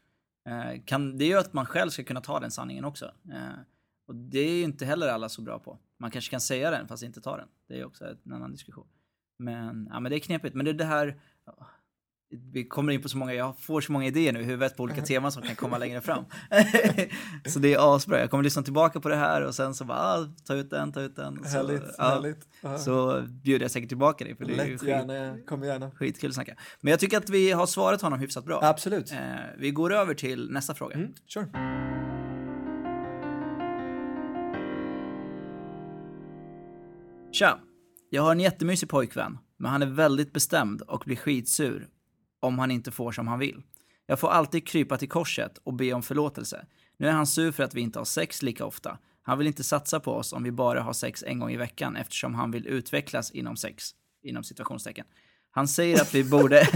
[0.48, 3.04] Eh, kan, det är ju att man själv ska kunna ta den sanningen också.
[3.32, 3.60] Eh,
[4.06, 5.78] och det är ju inte heller alla så bra på.
[5.98, 7.48] Man kanske kan säga den fast inte ta den.
[7.68, 8.86] Det är också en annan diskussion.
[9.38, 10.54] Men, ja, men det är knepigt.
[10.54, 11.20] Men det är det här...
[12.52, 14.82] Vi kommer in på så många, jag får så många idéer nu i huvudet på
[14.82, 16.24] olika teman som kan komma längre fram.
[17.46, 18.20] så det är asbra.
[18.20, 20.92] Jag kommer lyssna tillbaka på det här och sen så bara, ah, ta ut den,
[20.92, 21.44] ta ut den.
[21.44, 22.48] Så, Härligt, ja, härligt.
[22.60, 22.78] Ja.
[22.78, 25.90] Så bjuder jag säkert tillbaka dig för det är ju Lätt, skit, gärna, kom gärna.
[25.90, 26.54] skitkul att snacka.
[26.80, 28.60] Men jag tycker att vi har svarat honom hyfsat bra.
[28.62, 29.12] Absolut.
[29.12, 29.18] Eh,
[29.58, 30.94] vi går över till nästa fråga.
[30.96, 31.46] Mm, sure.
[37.32, 37.58] Tja!
[38.10, 41.88] Jag har en jättemysig pojkvän, men han är väldigt bestämd och blir skitsur
[42.42, 43.62] om han inte får som han vill.
[44.06, 46.66] Jag får alltid krypa till korset och be om förlåtelse.
[46.96, 48.98] Nu är han sur för att vi inte har sex lika ofta.
[49.22, 51.96] Han vill inte satsa på oss om vi bara har sex en gång i veckan
[51.96, 53.90] eftersom han vill utvecklas inom sex.
[54.22, 55.06] Inom situationstecken.
[55.50, 56.68] Han säger att vi borde...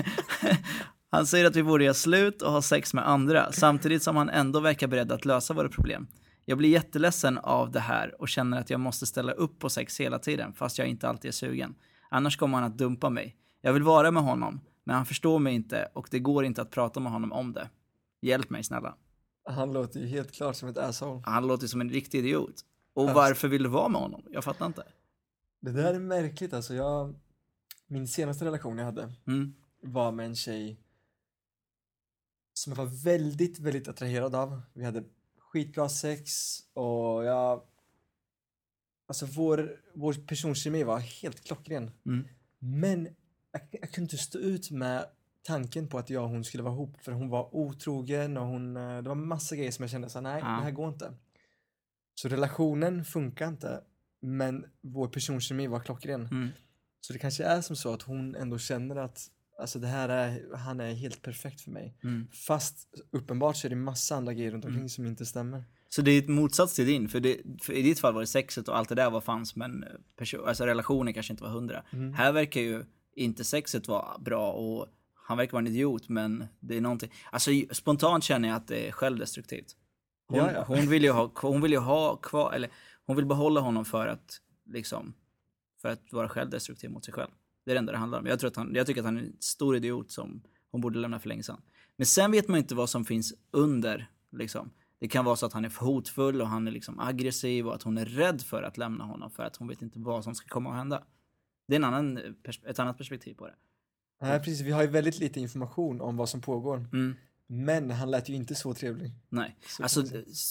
[1.10, 4.28] han säger att vi borde göra slut och ha sex med andra samtidigt som han
[4.28, 6.06] ändå verkar beredd att lösa våra problem.
[6.44, 10.00] Jag blir jätteledsen av det här och känner att jag måste ställa upp på sex
[10.00, 11.74] hela tiden fast jag inte alltid är sugen.
[12.10, 13.36] Annars kommer han att dumpa mig.
[13.60, 16.70] Jag vill vara med honom, men han förstår mig inte och det går inte att
[16.70, 17.70] prata med honom om det.
[18.20, 18.96] Hjälp mig snälla.
[19.44, 21.22] Han låter ju helt klart som ett asshole.
[21.24, 22.64] Han låter som en riktig idiot.
[22.94, 23.14] Och Alltså.
[23.14, 24.22] varför vill du vara med honom?
[24.30, 24.82] Jag fattar inte.
[25.60, 26.74] Det där är märkligt alltså.
[26.74, 27.14] Jag,
[27.86, 29.54] min senaste relation jag hade Mm.
[29.82, 30.80] var med en tjej
[32.52, 34.60] som jag var väldigt, väldigt attraherad av.
[34.72, 35.04] Vi hade
[35.38, 36.32] skitbra sex
[36.72, 37.62] och jag...
[39.08, 41.90] Alltså vår, vår personkemi var helt klockren.
[42.06, 42.28] Mm.
[42.58, 43.08] Men
[43.70, 45.06] jag, jag kunde inte stå ut med
[45.42, 48.76] tanken på att jag och hon skulle vara ihop för hon var otrogen och hon,
[48.76, 50.48] eh, det var massa grejer som jag kände så nej Ja.
[50.48, 51.14] det här går inte.
[52.14, 53.80] Så relationen funkar inte
[54.20, 56.20] men vår personkemi var klockren.
[56.30, 56.48] Mm.
[57.00, 60.56] Så det kanske är som så att hon ändå känner att alltså det här är,
[60.56, 61.94] han är helt perfekt för mig.
[62.04, 62.26] Mm.
[62.46, 64.88] Fast uppenbart så är det massa andra grejer runt omkring Mm.
[64.88, 65.64] som inte stämmer.
[65.88, 68.26] Så det är ett motsats till din, för, det, för i ditt fall var det
[68.26, 69.84] sexet och allt det där var fanns men
[70.46, 71.82] alltså relationen kanske inte var hundra.
[71.92, 72.12] Mm.
[72.14, 72.84] Här verkar ju
[73.16, 77.50] inte sexet vara bra och han verkar vara en idiot men det är någonting, alltså
[77.70, 79.76] spontant känner jag att det är självdestruktivt.
[80.28, 80.64] Hon, Ja, ja.
[80.66, 82.70] hon vill ju ha, hon vill ju ha kvar, eller
[83.06, 85.14] hon vill behålla honom för att liksom,
[85.82, 87.30] för att vara självdestruktiv mot sig själv.
[87.64, 88.26] Det är det enda det handlar om.
[88.26, 90.98] Jag, tror att han, jag tycker att han är en stor idiot som hon borde
[90.98, 91.60] lämna för länge sedan.
[91.96, 94.70] Men sen vet man inte vad som finns under, liksom.
[94.98, 97.74] Det kan vara så att han är för hotfull och han är liksom aggressiv och
[97.74, 100.34] att hon är rädd för att lämna honom för att hon vet inte vad som
[100.34, 101.02] ska komma att hända.
[101.66, 103.54] Det är en annan, pers- ett annat perspektiv på det.
[104.20, 104.60] Nej, precis.
[104.60, 106.76] Vi har ju väldigt lite information om vad som pågår.
[106.92, 107.14] Mm.
[107.46, 109.12] Men han lät ju inte så trevlig.
[109.28, 110.04] Nej, Så alltså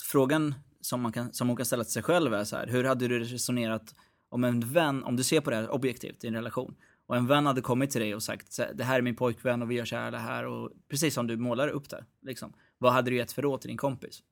[0.05, 2.83] frågan som, man kan, som hon kan ställa till sig själv är så här, hur
[2.83, 3.95] hade du resonerat
[4.29, 6.75] om en vän, om du ser på det här objektivt i en relation,
[7.07, 9.71] och en vän hade kommit till dig och sagt det här är min pojkvän och
[9.71, 12.53] vi gör så här, det här och precis som du målar upp det, liksom.
[12.77, 14.23] Vad hade du gett för råd till din kompis?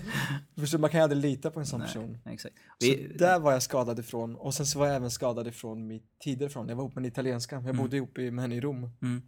[0.56, 1.86] Förstår, man kan ju aldrig lita på en sån Nej.
[1.88, 2.18] person.
[2.24, 2.54] Exakt.
[2.78, 5.86] Så Vi, där var jag skadad ifrån och sen så var jag även skadad ifrån
[5.86, 6.68] mitt tidigare ifrån.
[6.68, 7.76] Jag var ihop med en italienska, jag Mm.
[7.76, 8.90] bodde ihop i- med henne i Rom.
[9.02, 9.22] mm.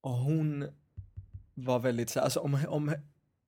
[0.00, 0.68] Och hon
[1.54, 2.94] var väldigt så här, alltså om, om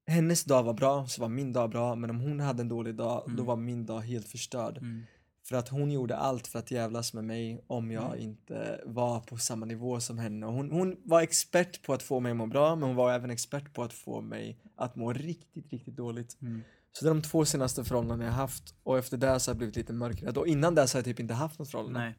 [0.06, 2.94] hennes dag var bra så var min dag bra men om hon hade en dålig
[2.94, 3.44] dag då Mm.
[3.44, 4.76] var min dag helt förstörd.
[4.78, 5.02] Mm.
[5.48, 8.20] För att hon gjorde allt för att jävlas med mig om jag Mm.
[8.20, 10.46] inte var på samma nivå som henne.
[10.46, 13.30] Hon, hon var expert på att få mig att må bra men hon var även
[13.30, 16.38] expert på att få mig att må riktigt, riktigt dåligt.
[16.42, 16.62] Mm.
[16.92, 19.58] Så det är de två senaste förhållandena jag haft och efter det så har jag
[19.58, 22.00] blivit lite mörkrädd och innan det så har jag typ inte haft något förhållande.
[22.00, 22.14] Nej,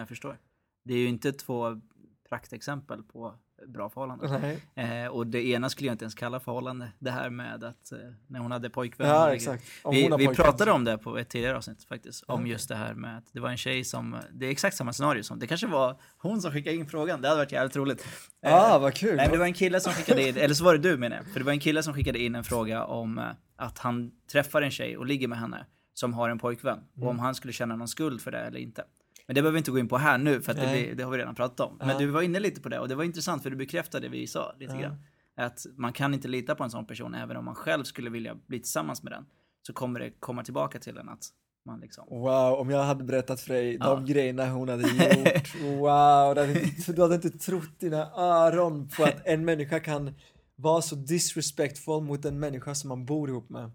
[0.00, 0.38] jag förstår.
[0.84, 1.80] Det är ju inte två
[2.28, 3.34] praktexempel på
[3.66, 4.40] bra förhållanden.
[4.74, 5.02] Nej.
[5.02, 6.92] Eh, och det ena skulle jag inte ens kalla förhållande.
[6.98, 9.08] Det här med att eh, när hon hade pojkvän.
[9.08, 9.64] Ja och- exakt.
[9.82, 12.24] Om Vi, vi pratade om det på ett tidigare avsnitt faktiskt.
[12.26, 12.50] Om Okej.
[12.52, 15.22] just det här med att det var en tjej som, det är exakt samma scenario
[15.22, 17.20] som, det kanske var hon som skickade in frågan.
[17.20, 18.06] Det hade varit jävligt roligt.
[18.46, 19.16] Eh, Ah vad kul!
[19.16, 21.26] Nej, det var en kille som skickade in, eller så var det du menar jag.
[21.26, 23.24] För det var en kille som skickade in en fråga om eh,
[23.56, 26.78] att han träffar en tjej och ligger med henne som har en pojkvän.
[26.92, 27.08] Och Mm.
[27.08, 28.84] om han skulle känna någon skuld för det eller inte.
[29.26, 31.10] Men det behöver vi inte gå in på här nu för det, blir, det har
[31.10, 31.76] vi redan pratat om.
[31.78, 34.10] Men du var inne lite på det och det var intressant för du bekräftade det
[34.12, 34.96] vi sa lite grann.
[35.36, 38.34] Att man kan inte lita på en sån person även om man själv skulle vilja
[38.46, 39.26] bli tillsammans med den.
[39.66, 41.28] Så kommer det komma tillbaka till en att
[41.66, 42.04] man liksom...
[42.10, 43.86] Wow, om jag hade berättat för dig Ja.
[43.94, 45.54] de grejerna hon hade gjort.
[45.62, 50.14] Wow, du hade, inte- du hade inte trott dina öron på att en människa kan
[50.56, 53.70] vara så disrespectful mot en människa som man bor ihop med.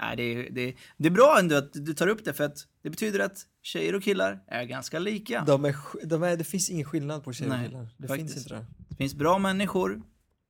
[0.00, 2.44] Nej, det, är, det, är, det är bra ändå att du tar upp det för
[2.44, 5.44] att det betyder att tjejer och killar är ganska lika.
[5.46, 5.76] De är,
[6.06, 7.88] de är, det finns ingen skillnad på tjejer och Nej, killar.
[7.96, 8.32] Det faktiskt.
[8.32, 8.66] finns inte det.
[8.88, 10.02] Det finns bra människor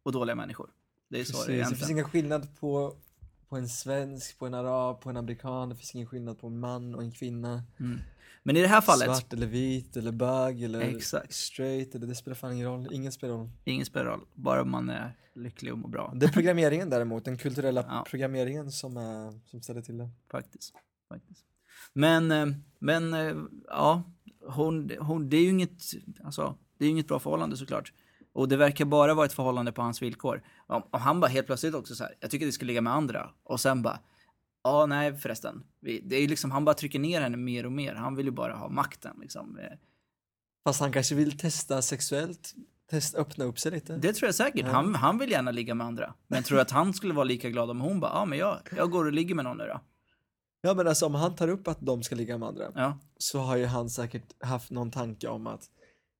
[0.02, 0.70] och dåliga människor.
[1.08, 2.96] Det är så det det finns ingen skillnad på,
[3.48, 5.68] på en svensk, på en arab, på en amerikan.
[5.68, 7.62] Det finns ingen skillnad på en man och en kvinna.
[7.80, 7.98] Mm.
[8.42, 11.34] Men i det här fallet, Svart eller vit eller bög eller Exakt.
[11.34, 12.88] straight eller det spelar fan ingen roll.
[12.90, 13.50] Ingen spelar roll.
[13.64, 16.12] ingen spelar roll, bara man är lycklig och mår bra.
[16.16, 18.04] Det är programmeringen däremot, den kulturella Ja.
[18.10, 20.10] programmeringen som, är, som ställer till det.
[20.30, 20.74] Faktiskt.
[21.08, 21.44] faktiskt.
[21.92, 22.46] Men, eh,
[22.78, 23.34] men eh,
[23.68, 24.02] ja,
[24.46, 25.82] hon, hon, det är ju inget,
[26.24, 27.92] alltså, det är inget bra förhållande såklart.
[28.32, 30.42] Och det verkar bara vara ett förhållande på hans villkor.
[30.66, 32.92] Om, om han bara helt plötsligt också så här, jag tycker det ska ligga med
[32.92, 33.30] andra.
[33.42, 33.98] Och sen bara,
[34.64, 35.64] ja nej förresten.
[35.80, 37.94] Det är liksom, han bara trycker ner henne mer och mer.
[37.94, 39.58] Han vill ju bara ha makten liksom.
[39.58, 39.72] Eh,
[40.64, 42.54] Fast han kanske vill testa sexuellt,
[42.90, 43.96] testa, öppna upp sig lite.
[43.96, 44.66] Det tror jag säkert.
[44.66, 44.72] Ja.
[44.72, 46.14] Han, han vill gärna ligga med andra.
[46.26, 48.90] Men tror att han skulle vara lika glad om hon bara, ja men jag, jag
[48.90, 49.80] går och ligger med någon nu då.
[50.62, 53.38] Ja men alltså om han tar upp att de ska ligga med andra Ja, så
[53.38, 55.70] har ju han säkert haft någon tanke om att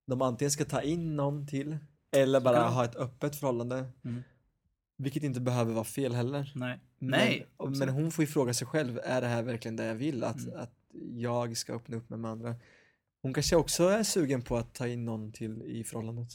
[0.07, 1.77] de antingen ska ta in någon till
[2.11, 3.85] eller bara ha ett öppet förhållande.
[4.05, 4.23] Mm.
[4.97, 6.51] Vilket inte behöver vara fel heller.
[6.55, 6.79] nej.
[7.01, 7.79] Men, Nej, absolut.
[7.79, 10.23] men hon får ju fråga sig själv, är det här verkligen det jag vill?
[10.23, 10.59] Att, Mm.
[10.59, 10.73] att
[11.13, 12.55] jag ska öppna upp mig med andra.
[13.21, 16.27] Hon kanske också är sugen på att ta in någon till i förhållandet.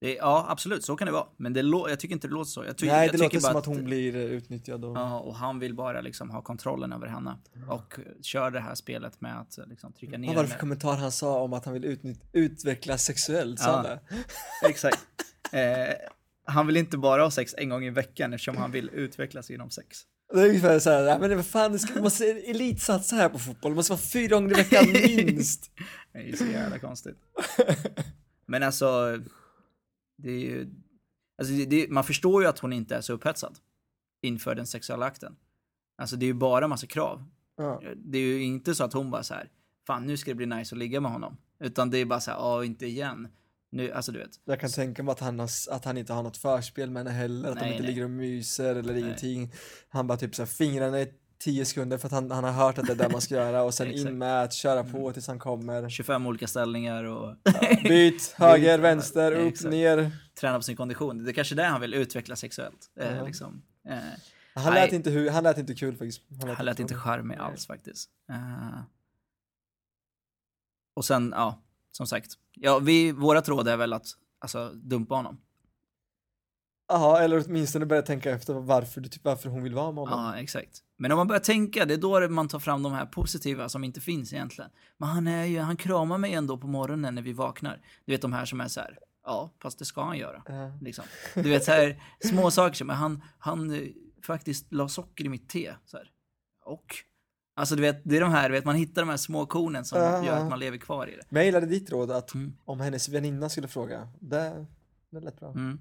[0.00, 1.26] Det, ja, absolut, så kan det vara.
[1.36, 2.64] Men det jag tycker inte det låter så.
[2.64, 4.96] Jag, ty- Nej, det låter bara som att hon blir utnyttjad och...
[4.96, 7.36] Ja, och han vill bara liksom ha kontrollen över henne.
[7.68, 10.60] Och kör det här spelet med att liksom trycka ner Vad var det för henne.
[10.60, 13.60] kommentar han sa om att han vill utvecklas sexuellt?
[13.60, 13.98] Sa Ja.
[14.68, 14.98] Exakt.
[15.52, 15.94] Eh,
[16.44, 19.70] han vill inte bara ha sex en gång i veckan eftersom han vill utvecklas inom
[19.70, 19.98] sex.
[20.32, 23.76] Det är ungefär såhär, ja, men vad fan, man måste elitsatsa här på fotboll, det
[23.76, 25.70] måste vara fyra gånger i veckan minst.
[26.12, 27.16] Det är ju så jävla konstigt.
[28.46, 29.18] Men alltså,
[30.18, 30.74] det är ju,
[31.38, 33.58] alltså det, det, man förstår ju att hon inte är så upphetsad
[34.22, 35.36] inför den sexuella akten.
[35.98, 37.24] Alltså det är ju bara massa krav.
[37.56, 37.82] Ja.
[37.96, 39.48] Det är ju inte så att hon bara så här,
[39.86, 41.36] fan nu ska det bli nice att ligga med honom.
[41.60, 43.28] Utan det är bara så här, ja inte igen.
[43.72, 44.30] Nu, alltså du vet.
[44.44, 47.16] Jag kan tänka mig att han, har, att han inte har något förspel med henne
[47.18, 47.90] heller, att Nej, de inte nej.
[47.90, 49.02] ligger och myser eller Nej.
[49.02, 49.52] ingenting.
[49.88, 52.86] Han bara typ såhär fingrarna i tio sekunder för att han, han har hört att
[52.86, 55.38] det är det man ska göra och sen in med att köra på tills han
[55.38, 55.88] kommer.
[55.88, 57.36] 25 olika ställningar och
[57.82, 59.70] Byt, höger, vänster, upp, exakt.
[59.70, 60.10] ner.
[60.40, 61.24] träna på sin kondition.
[61.24, 62.90] Det är kanske det han vill utveckla sexuellt.
[63.00, 63.24] Eh, Ja.
[63.26, 63.62] liksom.
[63.88, 63.96] eh,
[64.54, 66.22] Han lät, inte, hu- han lät inte kul faktiskt.
[66.56, 68.10] han lät inte charmig alls faktiskt.
[68.30, 68.80] Eh,
[70.96, 71.62] och sen, ja,
[71.92, 72.32] som sagt.
[72.54, 74.06] Ja, vi, vårat råd är väl att
[74.38, 75.40] alltså, dumpa honom.
[76.88, 80.24] Ja, eller åtminstone börja tänka efter varför, du- typ, varför hon vill vara med honom.
[80.24, 80.82] Ja, exakt.
[80.96, 83.84] Men om man börjar tänka, det är då man tar fram de här positiva som
[83.84, 84.70] inte finns egentligen.
[84.96, 87.80] Men han är ju, han kramar mig ändå på morgonen när vi vaknar.
[88.04, 90.42] Du vet de här som är så här, ja, fast det ska han göra.
[90.46, 90.78] Ja.
[90.80, 91.04] Liksom.
[91.34, 93.88] Du vet så här, små saker som, han, han eh,
[94.22, 95.74] faktiskt la socker i mitt te.
[95.84, 96.10] Så här.
[96.64, 96.94] Och?
[97.54, 99.84] Alltså du vet, det är de här, du vet, man hittar de här små kornen
[99.84, 100.24] som Ja.
[100.24, 101.22] gör att man lever kvar i det.
[101.28, 102.56] Men jag gillade ditt råd att Mm.
[102.64, 104.66] om hennes väninna skulle fråga, det,
[105.10, 105.50] det lät bra.
[105.50, 105.78] Mm.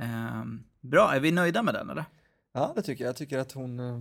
[0.00, 2.04] Ehm, bra, är vi nöjda med den eller?
[2.52, 3.08] Ja, det tycker jag.
[3.08, 3.94] Jag tycker att hon, eh,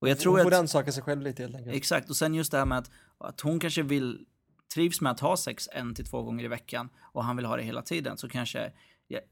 [0.00, 1.76] Och jag hon tror får att, rannsaka sig själv lite helt enkelt.
[1.76, 4.26] exakt, och sen just det här med att, att hon kanske vill,
[4.74, 7.56] trivs med att ha sex en till två gånger i veckan och han vill ha
[7.56, 8.72] det hela tiden så kanske,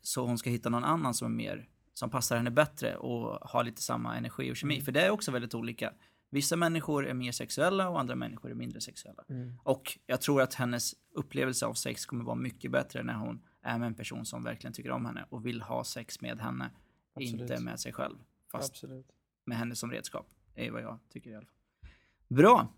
[0.02, 1.68] så hon ska hitta någon annan som är mer,
[1.98, 4.74] som passar henne bättre och har lite samma energi och kemi.
[4.74, 4.84] Mm.
[4.84, 5.92] För det är också väldigt olika.
[6.30, 9.24] Vissa människor är mer sexuella och andra människor är mindre sexuella.
[9.28, 9.58] Mm.
[9.62, 13.78] Och jag tror att hennes upplevelse av sex kommer vara mycket bättre när hon är
[13.78, 16.70] med en person som verkligen tycker om henne och vill ha sex med henne,
[17.14, 17.40] Absolut.
[17.40, 18.16] inte med sig själv.
[18.52, 19.06] Fast Absolut.
[19.44, 21.90] med henne som redskap, är vad jag tycker i alla fall.
[22.28, 22.68] Bra!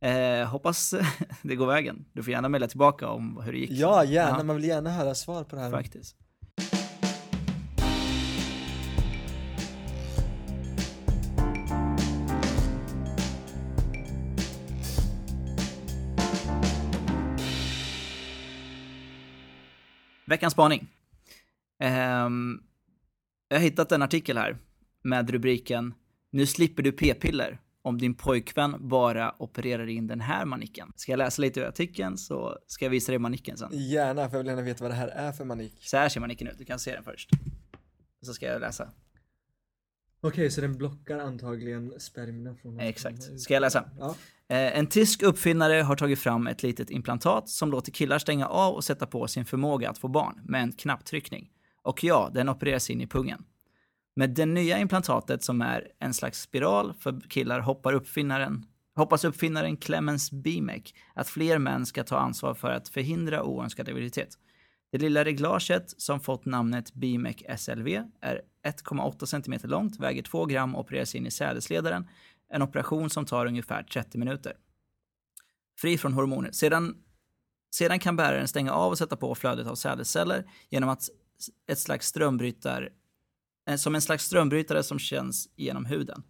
[0.00, 0.94] Eh, hoppas
[1.42, 2.04] det går vägen.
[2.12, 3.70] Du får gärna mejla tillbaka om hur det gick.
[3.70, 4.38] Ja, gärna.
[4.38, 4.44] Ja.
[4.44, 5.70] Man vill gärna höra svar på det här.
[5.70, 6.16] Faktiskt.
[20.30, 20.88] Veckans spaning.
[21.80, 22.62] Ehm,
[23.48, 24.56] jag har hittat en artikel här
[25.02, 25.94] med rubriken
[26.30, 30.92] Nu slipper du p-piller om din pojkvän bara opererar in den här manicken.
[30.96, 33.68] Ska jag läsa lite ur artikeln så ska jag visa dig manicken sen.
[33.72, 35.74] Gärna, för jag vill gärna veta vad det här är för manik.
[35.80, 37.30] Så här ser manicken ut, du kan se den först.
[38.22, 38.88] Så ska jag läsa.
[40.20, 43.40] Okej, så den blockar antagligen spermierna från Exakt.
[43.40, 43.90] Ska jag läsa?
[43.98, 44.14] Ja.
[44.50, 48.74] Eh, en tysk uppfinnare har tagit fram ett litet implantat som låter killar stänga av
[48.74, 51.50] och sätta på sin förmåga att få barn med en knapptryckning.
[51.82, 53.44] Och ja, den opereras in i pungen.
[54.16, 59.76] Med det nya implantatet som är en slags spiral för killar hoppar uppfinnaren, hoppas uppfinnaren
[59.76, 64.38] Clemens Bimek att fler män ska ta ansvar för att förhindra oönskad graviditet.
[64.92, 67.88] Det lilla reglaget som fått namnet Bimek SLV
[68.20, 72.08] är 1,8 cm långt, väger 2 gram och opereras in i sädesledaren.
[72.50, 74.56] En operation som tar ungefär 30 minuter.
[75.78, 76.52] Fri från hormoner.
[76.52, 76.96] Sedan,
[77.74, 81.08] sedan kan bäraren stänga av och sätta på flödet av sädesceller genom att
[81.66, 82.88] ett slags strömbrytar
[83.68, 86.22] eh, som en slags strömbrytare som känns genom huden.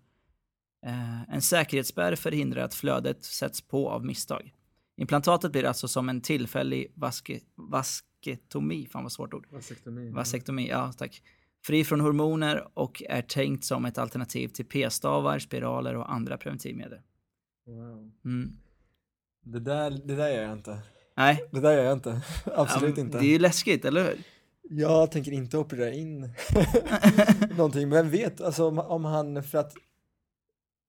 [0.87, 4.55] Eh, en säkerhetsspärr förhindrar att flödet sätts på av misstag.
[4.97, 9.47] Implantatet blir alltså som en tillfällig vaske, vasketomi, fan vad svårt ord.
[9.51, 10.11] Vasektomi.
[10.11, 11.23] Vasektomi, ja tack.
[11.63, 16.99] Fri från hormoner och är tänkt som ett alternativ till p-stavar, spiraler och andra preventivmedel.
[17.67, 18.13] Wow.
[18.25, 18.57] Mm.
[19.45, 20.79] Det, där, det där gör jag inte.
[21.17, 22.21] Nej, Det där gör jag inte.
[22.45, 23.19] Absolut ja, inte.
[23.19, 24.19] det är ju läskigt, eller hur?
[24.63, 26.21] Jag tänker inte operera in
[27.57, 29.75] någonting, men vem vet, alltså om, om han, för att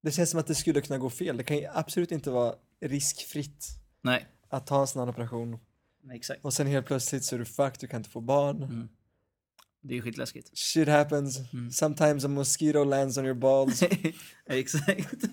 [0.03, 1.37] det känns som att det skulle kunna gå fel.
[1.37, 3.67] Det kan ju absolut inte vara riskfritt
[4.01, 5.59] Nej, att ta en sån här operation.
[6.13, 6.45] exakt.
[6.45, 8.63] Och sen helt plötsligt så är du fucked, du kan inte få barn.
[8.63, 8.89] Mm.
[9.83, 10.57] Det är skitläskigt.
[10.57, 11.53] Shit happens.
[11.53, 11.71] Mm.
[11.71, 13.83] Sometimes a mosquito lands on your balls.
[14.45, 15.23] exakt.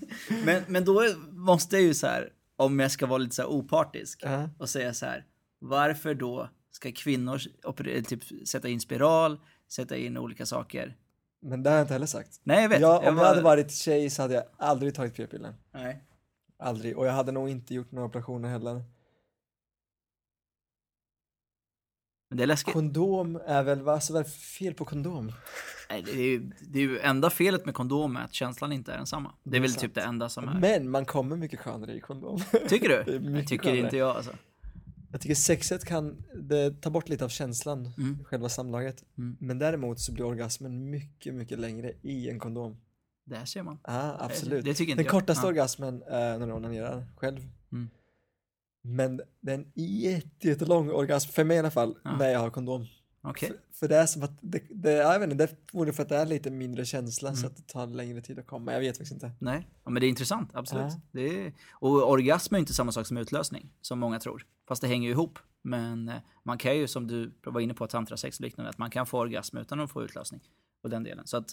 [0.44, 3.48] Men, men då måste jag ju så här, om jag ska vara lite så här
[3.48, 4.50] opartisk Ja.
[4.58, 5.24] och säga så här,
[5.58, 9.40] varför då ska kvinnor operera, typ sätta in spiral,
[9.72, 10.96] sätta in olika saker?
[11.42, 12.40] Men det har jag inte heller sagt.
[12.42, 12.80] Nej, jag vet.
[12.80, 15.54] Jag, om jag bara- hade varit tjej så hade jag aldrig tagit p-piller.
[15.74, 16.04] Nej.
[16.58, 16.98] Aldrig.
[16.98, 18.82] Och jag hade nog inte gjort några operationer heller.
[22.28, 22.74] Men det är läskigt.
[22.74, 25.32] Kondom är väl, vad alltså, vad är det för fel på kondom?
[25.90, 28.92] Nej, det, är ju, det är ju enda felet med kondom är att känslan inte
[28.92, 29.32] är densamma.
[29.42, 29.80] Det är väl sant.
[29.80, 30.60] typ det enda som är.
[30.60, 32.40] Men man kommer mycket skönare i kondom.
[32.68, 33.36] Tycker Det är du?
[33.38, 33.78] Jag tycker skönare.
[33.84, 34.32] inte jag alltså.
[35.12, 38.24] Jag tycker sexet kan, det tar bort lite av känslan, Mm.
[38.24, 39.04] själva samlaget.
[39.18, 39.36] Mm.
[39.40, 42.76] Men däremot så blir orgasmen mycket, mycket längre i en kondom.
[43.24, 43.78] Där ser man.
[43.86, 44.64] Ja, absolut.
[44.64, 45.12] Det tycker inte Den jag.
[45.12, 45.48] kortaste Ja.
[45.48, 47.38] orgasmen är när du onanerar själv.
[47.72, 47.90] Mm.
[48.82, 52.16] Men den jätte, jättelång orgasm, för mig i alla fall, Ja.
[52.16, 52.86] när jag har kondom.
[53.22, 53.48] Okej.
[53.48, 56.02] För, för det är som att, det, det, jag vet inte, det är förmodligen för
[56.02, 57.50] att det är lite mindre känsla så Mm.
[57.50, 58.72] att det tar längre tid att komma.
[58.72, 59.30] Jag vet faktiskt inte.
[59.38, 60.84] Nej, ja, men det är intressant, absolut.
[60.92, 61.00] Ja.
[61.12, 64.46] Det är, och orgasm är inte samma sak som utlösning, som många tror.
[64.68, 65.38] Fast det hänger ju ihop.
[65.62, 68.90] Men eh, man kan ju, som du var inne på, tantrasex och liknande, att man
[68.90, 70.40] kan få orgasm utan att få utlösning.
[70.82, 71.26] Och den delen.
[71.26, 71.46] Så att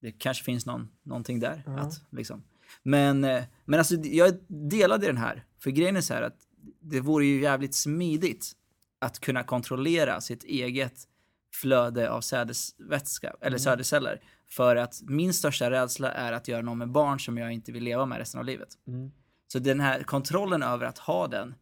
[0.00, 1.62] det kanske finns någon, någonting där.
[1.66, 1.78] Ja.
[1.78, 2.42] Att, liksom.
[2.82, 5.44] Men, eh, men alltså, jag delade den här.
[5.58, 6.36] För grejen är så här att
[6.80, 8.52] det vore ju jävligt smidigt
[8.98, 11.08] att kunna kontrollera sitt eget
[11.54, 13.58] flöde av sädesvätska, eller Mm.
[13.58, 14.20] sädesceller.
[14.48, 17.84] För att min största rädsla är att göra någon med barn som jag inte vill
[17.84, 18.68] leva med resten av livet.
[18.86, 19.10] Mm.
[19.48, 21.54] Så den här kontrollen över att ha den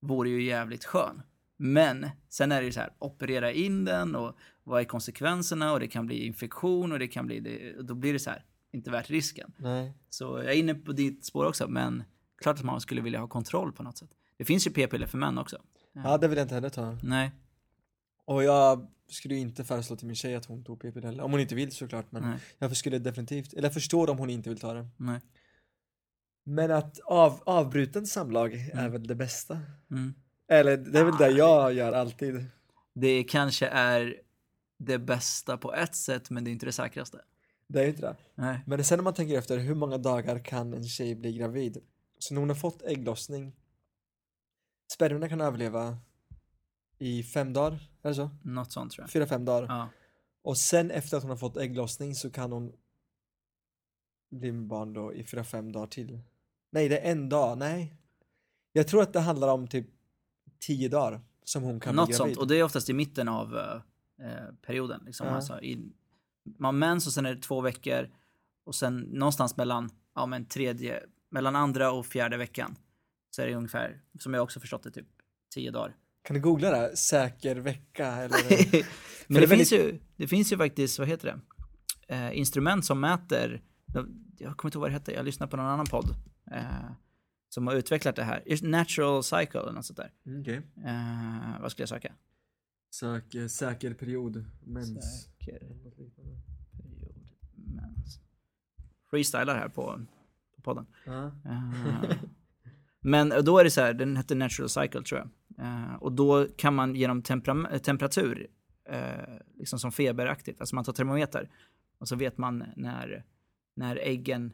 [0.00, 1.22] vore ju jävligt skön.
[1.56, 5.80] Men sen är det ju så här, operera in den och vad är konsekvenserna och
[5.80, 8.90] det kan bli infektion och det kan bli det, då blir det så här, inte
[8.90, 9.52] värt risken.
[9.56, 9.94] Nej.
[10.10, 12.04] Så jag är inne på ditt spår också, men
[12.42, 14.10] klart att man skulle vilja ha kontroll på något sätt.
[14.42, 15.62] Det finns ju p-piller för män också.
[15.92, 16.98] Ja, det vill jag inte heller ta.
[17.02, 17.30] Nej,
[18.24, 21.22] Och jag skulle ju inte föreslå till min tjej att hon tog p-piller heller.
[21.24, 24.30] Om hon inte vill såklart, men nej, jag skulle definitivt, eller jag förstår om hon
[24.30, 24.88] inte vill ta det.
[24.96, 25.20] nej.
[26.44, 28.92] Men att av, avbruten samlag är Mm.
[28.92, 29.60] väl det bästa.
[29.90, 30.14] Mm.
[30.48, 32.44] Eller det är väl det jag gör alltid.
[32.94, 34.20] Det kanske är
[34.78, 37.20] det bästa på ett sätt, men det är inte det säkraste.
[37.68, 38.16] Det är ju inte det.
[38.34, 38.60] Nej.
[38.66, 41.78] Men sen när man tänker efter, hur många dagar kan en tjej bli gravid?
[42.18, 43.52] Så när hon har fått ägglossning,
[44.92, 45.98] spermierna kan överleva
[46.98, 48.30] i fem dagar, eller så?
[48.42, 49.10] Något sånt tror jag.
[49.10, 49.66] Fyra, fem dagar.
[49.68, 49.88] Ja.
[50.42, 52.72] Och sen efter att hon har fått ägglossning så kan hon
[54.30, 56.20] bli med barn då i fyra, fem dagar till.
[56.70, 57.96] Nej, det är en dag, nej.
[58.72, 59.86] Jag tror att det handlar om typ
[60.58, 62.34] tio dagar som hon kan Något bli gravid.
[62.34, 63.74] sånt, och det är oftast i mitten av eh,
[64.26, 65.02] eh, perioden.
[65.06, 65.26] Liksom.
[65.26, 65.34] Ja.
[65.34, 65.92] Alltså, i,
[66.58, 68.10] man mens och sen är det två veckor
[68.64, 72.76] och sen någonstans mellan, ja, men tredje, mellan andra och fjärde veckan
[73.34, 75.06] så är det ungefär, som jag också förstått det, typ
[75.54, 75.96] tio dagar.
[76.22, 76.96] Kan du googla det?
[76.96, 78.72] Säker vecka eller?
[79.26, 81.40] men det, det är finns ju, det finns ju faktiskt, vad heter
[82.08, 83.62] det, eh, instrument som mäter,
[84.38, 86.14] jag kommer inte ihåg vad det heter, jag lyssnade på någon annan podd
[86.52, 86.92] eh,
[87.48, 90.12] som har utvecklat det här, Natural Cycle eller något sånt där.
[90.26, 90.56] Mm, Okej.
[90.86, 92.12] Eh, vad skulle jag söka?
[92.94, 95.22] Sök eh, säker period, mens.
[95.22, 96.12] Säker period
[97.54, 98.20] mens.
[99.10, 100.00] Freestylar här på,
[100.56, 100.86] på podden.
[101.06, 101.32] Ja.
[103.04, 105.30] Eh, men då är det så här, den heter Natural Cycle tror jag.
[105.66, 108.46] Eh, och då kan man genom tempera- temperatur,
[108.88, 111.50] eh, liksom som feberaktigt, alltså man tar termometer
[111.98, 113.24] och så vet man när,
[113.76, 114.52] när äggen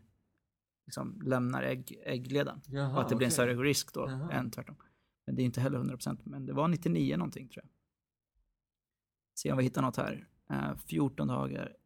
[0.86, 2.60] liksom lämnar ägg, äggledan.
[2.66, 4.32] Jaha, och att det blir en större risk då Jaha.
[4.32, 4.76] än tvärtom.
[5.26, 7.70] Men det är inte heller 100% men det var 99 någonting tror jag.
[9.34, 10.28] Se om vi hittar något här.
[10.50, 11.76] Eh, 14 dagar,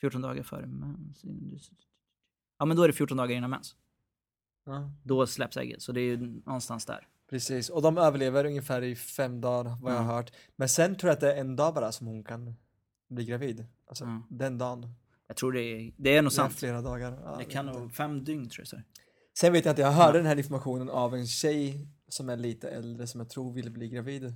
[0.00, 1.24] 14 dagar före mens.
[2.58, 3.76] Ja men då är det 14 dagar innan mens.
[4.66, 7.06] Ja, Då släpps ägget, så det är ju någonstans där.
[7.30, 7.68] precis.
[7.68, 10.32] Och de överlever ungefär i fem dagar vad jag har hört.
[10.56, 12.54] Men sen tror jag att det är en dag bara som hon kan
[13.08, 13.66] bli gravid.
[13.88, 14.22] Alltså Mm.
[14.30, 14.94] den dagen.
[15.28, 16.54] Jag tror det är, det är nog Det är sant.
[16.54, 17.18] flera dagar.
[17.24, 18.68] Ja, Det kan nog, fem dygn tror jag.
[18.68, 18.76] Så.
[19.38, 22.68] Sen vet jag inte, jag hörde den här informationen av en tjej som är lite
[22.70, 24.34] äldre som jag tror vill bli gravid.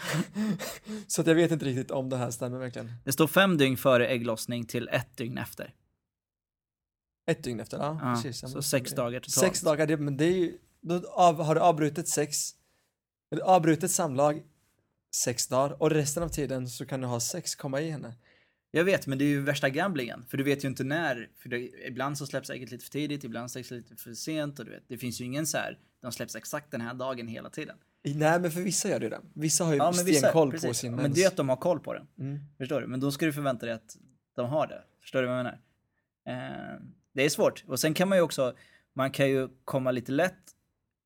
[1.06, 2.92] så att jag vet inte riktigt om det här stämmer verkligen.
[3.04, 5.74] Det står fem dygn före ägglossning till ett dygn efter.
[7.30, 8.52] Ett dygn efter, ja, Ja, precis.
[8.52, 9.46] Så sex dagar totalt.
[9.46, 12.36] Sex dagar, det, men det är ju, då av, har du avbrutit sex,
[13.32, 14.42] eller avbrutit samlag
[15.24, 18.14] sex dagar och resten av tiden så kan du ha sex komma i henne.
[18.70, 20.24] Jag vet, men det är ju värsta gamblingen.
[20.28, 21.30] För du vet ju inte när.
[21.42, 24.58] För det, ibland så släpps ägget lite för tidigt, ibland släpps det lite för sent.
[24.58, 27.28] Och du vet, det finns ju ingen så här, de släpps exakt den här dagen
[27.28, 27.76] hela tiden.
[28.02, 29.20] Nej men för vissa gör det det.
[29.34, 31.14] Vissa har ju Ja, men stenkoll på sin Men mens.
[31.14, 32.06] det är att de har koll på den.
[32.18, 32.38] Mm.
[32.58, 32.86] Förstår du?
[32.86, 33.96] Men då ska du förvänta dig att
[34.36, 34.82] de har det.
[35.00, 35.60] Förstår du vad jag menar?
[36.28, 36.80] Eh,
[37.12, 37.64] det är svårt.
[37.66, 38.54] Och sen kan man ju också,
[38.92, 40.34] man kan ju komma lite lätt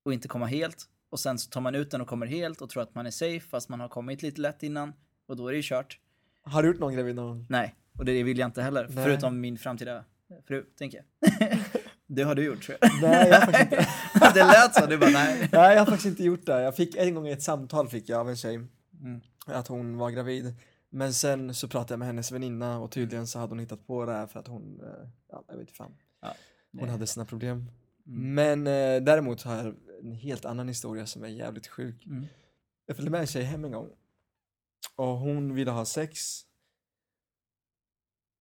[0.04, 0.84] och inte komma helt.
[1.10, 3.10] Och sen så tar man ut den och kommer helt och tror att man är
[3.10, 4.92] safe fast man har kommit lite lätt innan.
[5.26, 5.98] Och då är det ju kört.
[6.42, 7.46] Har du gjort någon gravid någon gång?
[7.48, 8.86] Nej, och det vill jag inte heller.
[8.90, 9.04] Nej.
[9.04, 10.04] Förutom min framtida
[10.48, 11.58] fru, tänker jag.
[12.06, 12.90] det har du gjort tror jag.
[13.02, 13.86] Nej, jag har faktiskt inte.
[14.34, 15.48] det lät så, du bara nej.
[15.52, 16.62] Nej, jag har faktiskt inte gjort det.
[16.62, 18.60] Jag fick en gång ett samtal fick jag av en tjej
[19.02, 19.20] Mm.
[19.46, 20.54] att hon var gravid.
[20.94, 24.04] Men sen så pratade jag med hennes väninna och tydligen så hade hon hittat på
[24.04, 25.96] det här för att hon, eh, ja, jag vet inte fan.
[26.20, 26.34] Ja,
[26.80, 27.70] Hon hade sina problem.
[28.06, 28.34] Mm.
[28.34, 32.06] Men eh, däremot har jag en helt annan historia som är jävligt sjuk.
[32.06, 32.26] Mm.
[32.86, 33.90] Jag följde med en tjej hem en gång.
[34.96, 36.42] Och hon ville ha sex.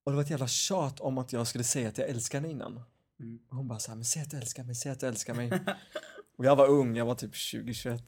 [0.04, 2.51] Och det var ett jävla tjat om att jag skulle säga att jag älskar henne
[2.51, 2.82] innan.
[3.20, 3.39] Mm.
[3.49, 5.51] Och hon bara såhär, men säg att du älskar mig, säg att du älskar mig.
[6.38, 7.99] och jag var ung, jag var typ 20-21.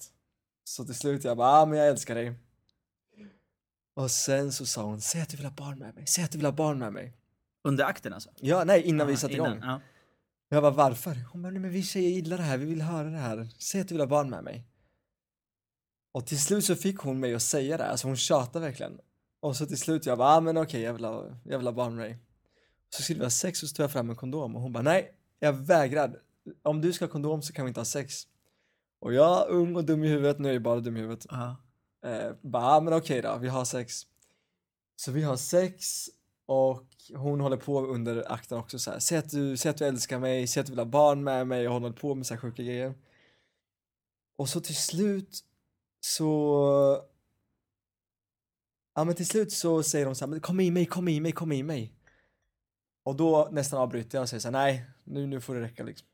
[0.63, 2.33] Så till slut jag bara, ah, men jag älskar dig.
[3.95, 6.31] Och sen så sa hon, säg att du vill ha barn med mig, säg att
[6.31, 7.13] du vill ha barn med mig.
[7.63, 8.29] Under akten alltså?
[8.39, 9.69] Ja, nej, innan vi Ja, satte innan, igång.
[9.69, 9.81] Ja.
[10.49, 11.15] Jag bara, varför?
[11.31, 13.49] Hon bara, nej men vi tjejer gillar det här, vi vill höra det här.
[13.59, 14.65] Säg att du vill ha barn med mig.
[16.11, 18.99] Och till slut så fick hon mig att säga det, alltså hon tjatade verkligen.
[19.39, 21.73] Och så till slut jag bara, ah, men okej, jag, vill ha, jag vill ha
[21.73, 22.19] barn med dig.
[22.89, 24.83] Så skulle vi ha sex och så tog jag fram en kondom och hon bara,
[24.83, 26.19] nej, jag vägrar.
[26.63, 28.27] Om du ska ha kondom så kan vi inte ha sex.
[28.99, 31.25] Och jag, ung och dum i huvudet, nu är jag bara dum i huvudet.
[31.29, 31.55] Ja.
[32.05, 34.01] Eh, bara, ah, men okej då, vi har sex.
[34.95, 36.05] Så vi har sex
[36.45, 38.99] och hon håller på under akten också så här.
[38.99, 41.47] Säg att du, säg att du älskar mig, säg att du vill ha barn med
[41.47, 42.93] mig och hon håller på med så här sjuka grejer.
[44.37, 45.39] Och så till slut
[45.99, 47.01] så
[48.95, 51.19] Ja men till slut så säger hon så här, men kom i mig, kom i
[51.19, 51.93] mig, kom i mig.
[53.03, 55.83] Och då nästan avbryter jag och säger så här, nej, nu, nu får det räcka
[55.83, 56.07] liksom.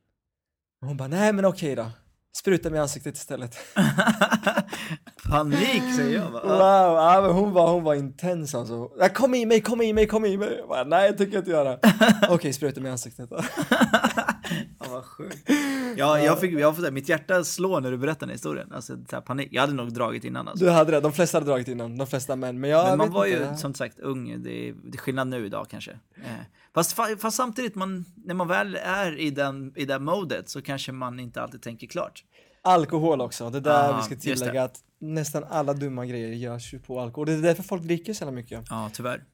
[0.82, 1.92] Och hon bara, nej men okej då.
[2.34, 3.58] Spruta mig i ansiktet istället.
[5.32, 6.44] Panik säger jag bara.
[6.44, 8.90] Wow, ja, men hon, var, hon var intens alltså.
[9.00, 10.56] Ja, Kom i mig, kom i mig, kom i mig.
[10.60, 11.78] Jag bara, Nej, jag tänker inte göra.
[12.30, 13.30] Okej, spruta mig i ansiktet.
[13.32, 15.50] Ja, vad sjukt.
[15.98, 18.72] Ja, jag fick, jag säga, mitt hjärta slår när du berättar den här historien.
[18.74, 19.48] Alltså, så här panik.
[19.52, 20.66] Jag hade nog dragit innan alltså.
[20.66, 22.60] Du hade det, de flesta hade dragit innan, de flesta män.
[22.60, 23.56] Men jag Men man var ju inte.
[23.58, 25.92] som sagt ung, det är, det är skillnad nu idag kanske.
[25.92, 26.30] Eh,
[26.76, 30.62] Fast, fa- fast samtidigt, man, när man väl är i den, i det modet så
[30.62, 32.24] kanske man inte alltid tänker klart.
[32.62, 36.80] Alkohol också, det där Ja, vi ska tillägga att nästan alla dumma grejer görs ju
[36.80, 37.28] på alkohol.
[37.28, 38.66] Det är därför folk dricker så mycket.
[38.70, 39.26] Ja, tyvärr.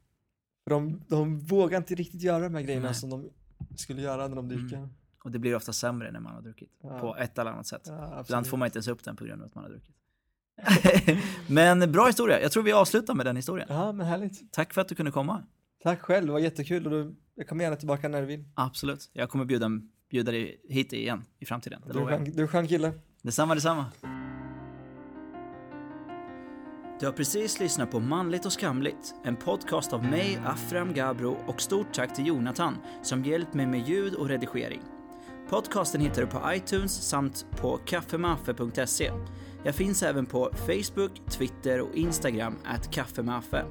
[0.63, 2.95] För de, de vågar inte riktigt göra de här grejerna Nej.
[2.95, 3.29] som de
[3.75, 4.89] skulle göra när de dricker.
[5.23, 6.69] Och det blir ofta sämre när man har druckit.
[6.83, 6.99] Ja.
[6.99, 7.81] På ett eller annat sätt.
[7.85, 9.95] Ja, Ibland får man inte ens upp den på grund av att man har druckit.
[11.47, 12.41] Men bra historia.
[12.41, 13.67] Jag tror vi avslutar med den historien.
[13.71, 14.53] Ja, men härligt.
[14.53, 15.43] Tack för att du kunde komma.
[15.83, 18.43] Tack själv, det var jättekul och du, jag kommer gärna tillbaka när du vill.
[18.53, 19.09] Absolut.
[19.13, 19.69] Jag kommer bjuda,
[20.09, 21.81] bjuda dig hit igen i framtiden.
[21.87, 22.93] Det du är en skön kille.
[23.27, 23.85] Detsamma, detsamma.
[26.99, 31.61] Du har precis lyssnat på Manligt och skamligt, en podcast av mig, Afram Gabro och
[31.61, 34.81] stort tack till Jonathan som hjälpt mig med ljud och redigering.
[35.49, 39.11] Podcasten hittar du på iTunes samt på kaffemaffe.se.
[39.63, 43.65] Jag finns även på Facebook, Twitter och Instagram, at kaffemaffe.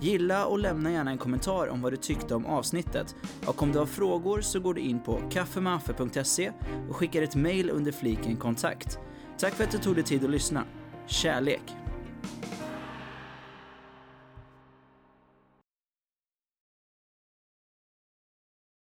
[0.00, 3.14] Gilla och lämna gärna en kommentar om vad du tyckte om avsnittet.
[3.46, 6.52] Och om du har frågor så går du in på kaffemaffe.se
[6.88, 8.98] och skickar ett mail under fliken kontakt.
[9.38, 10.64] Tack för att du tog dig tid att lyssna.
[11.06, 11.62] Kärlek!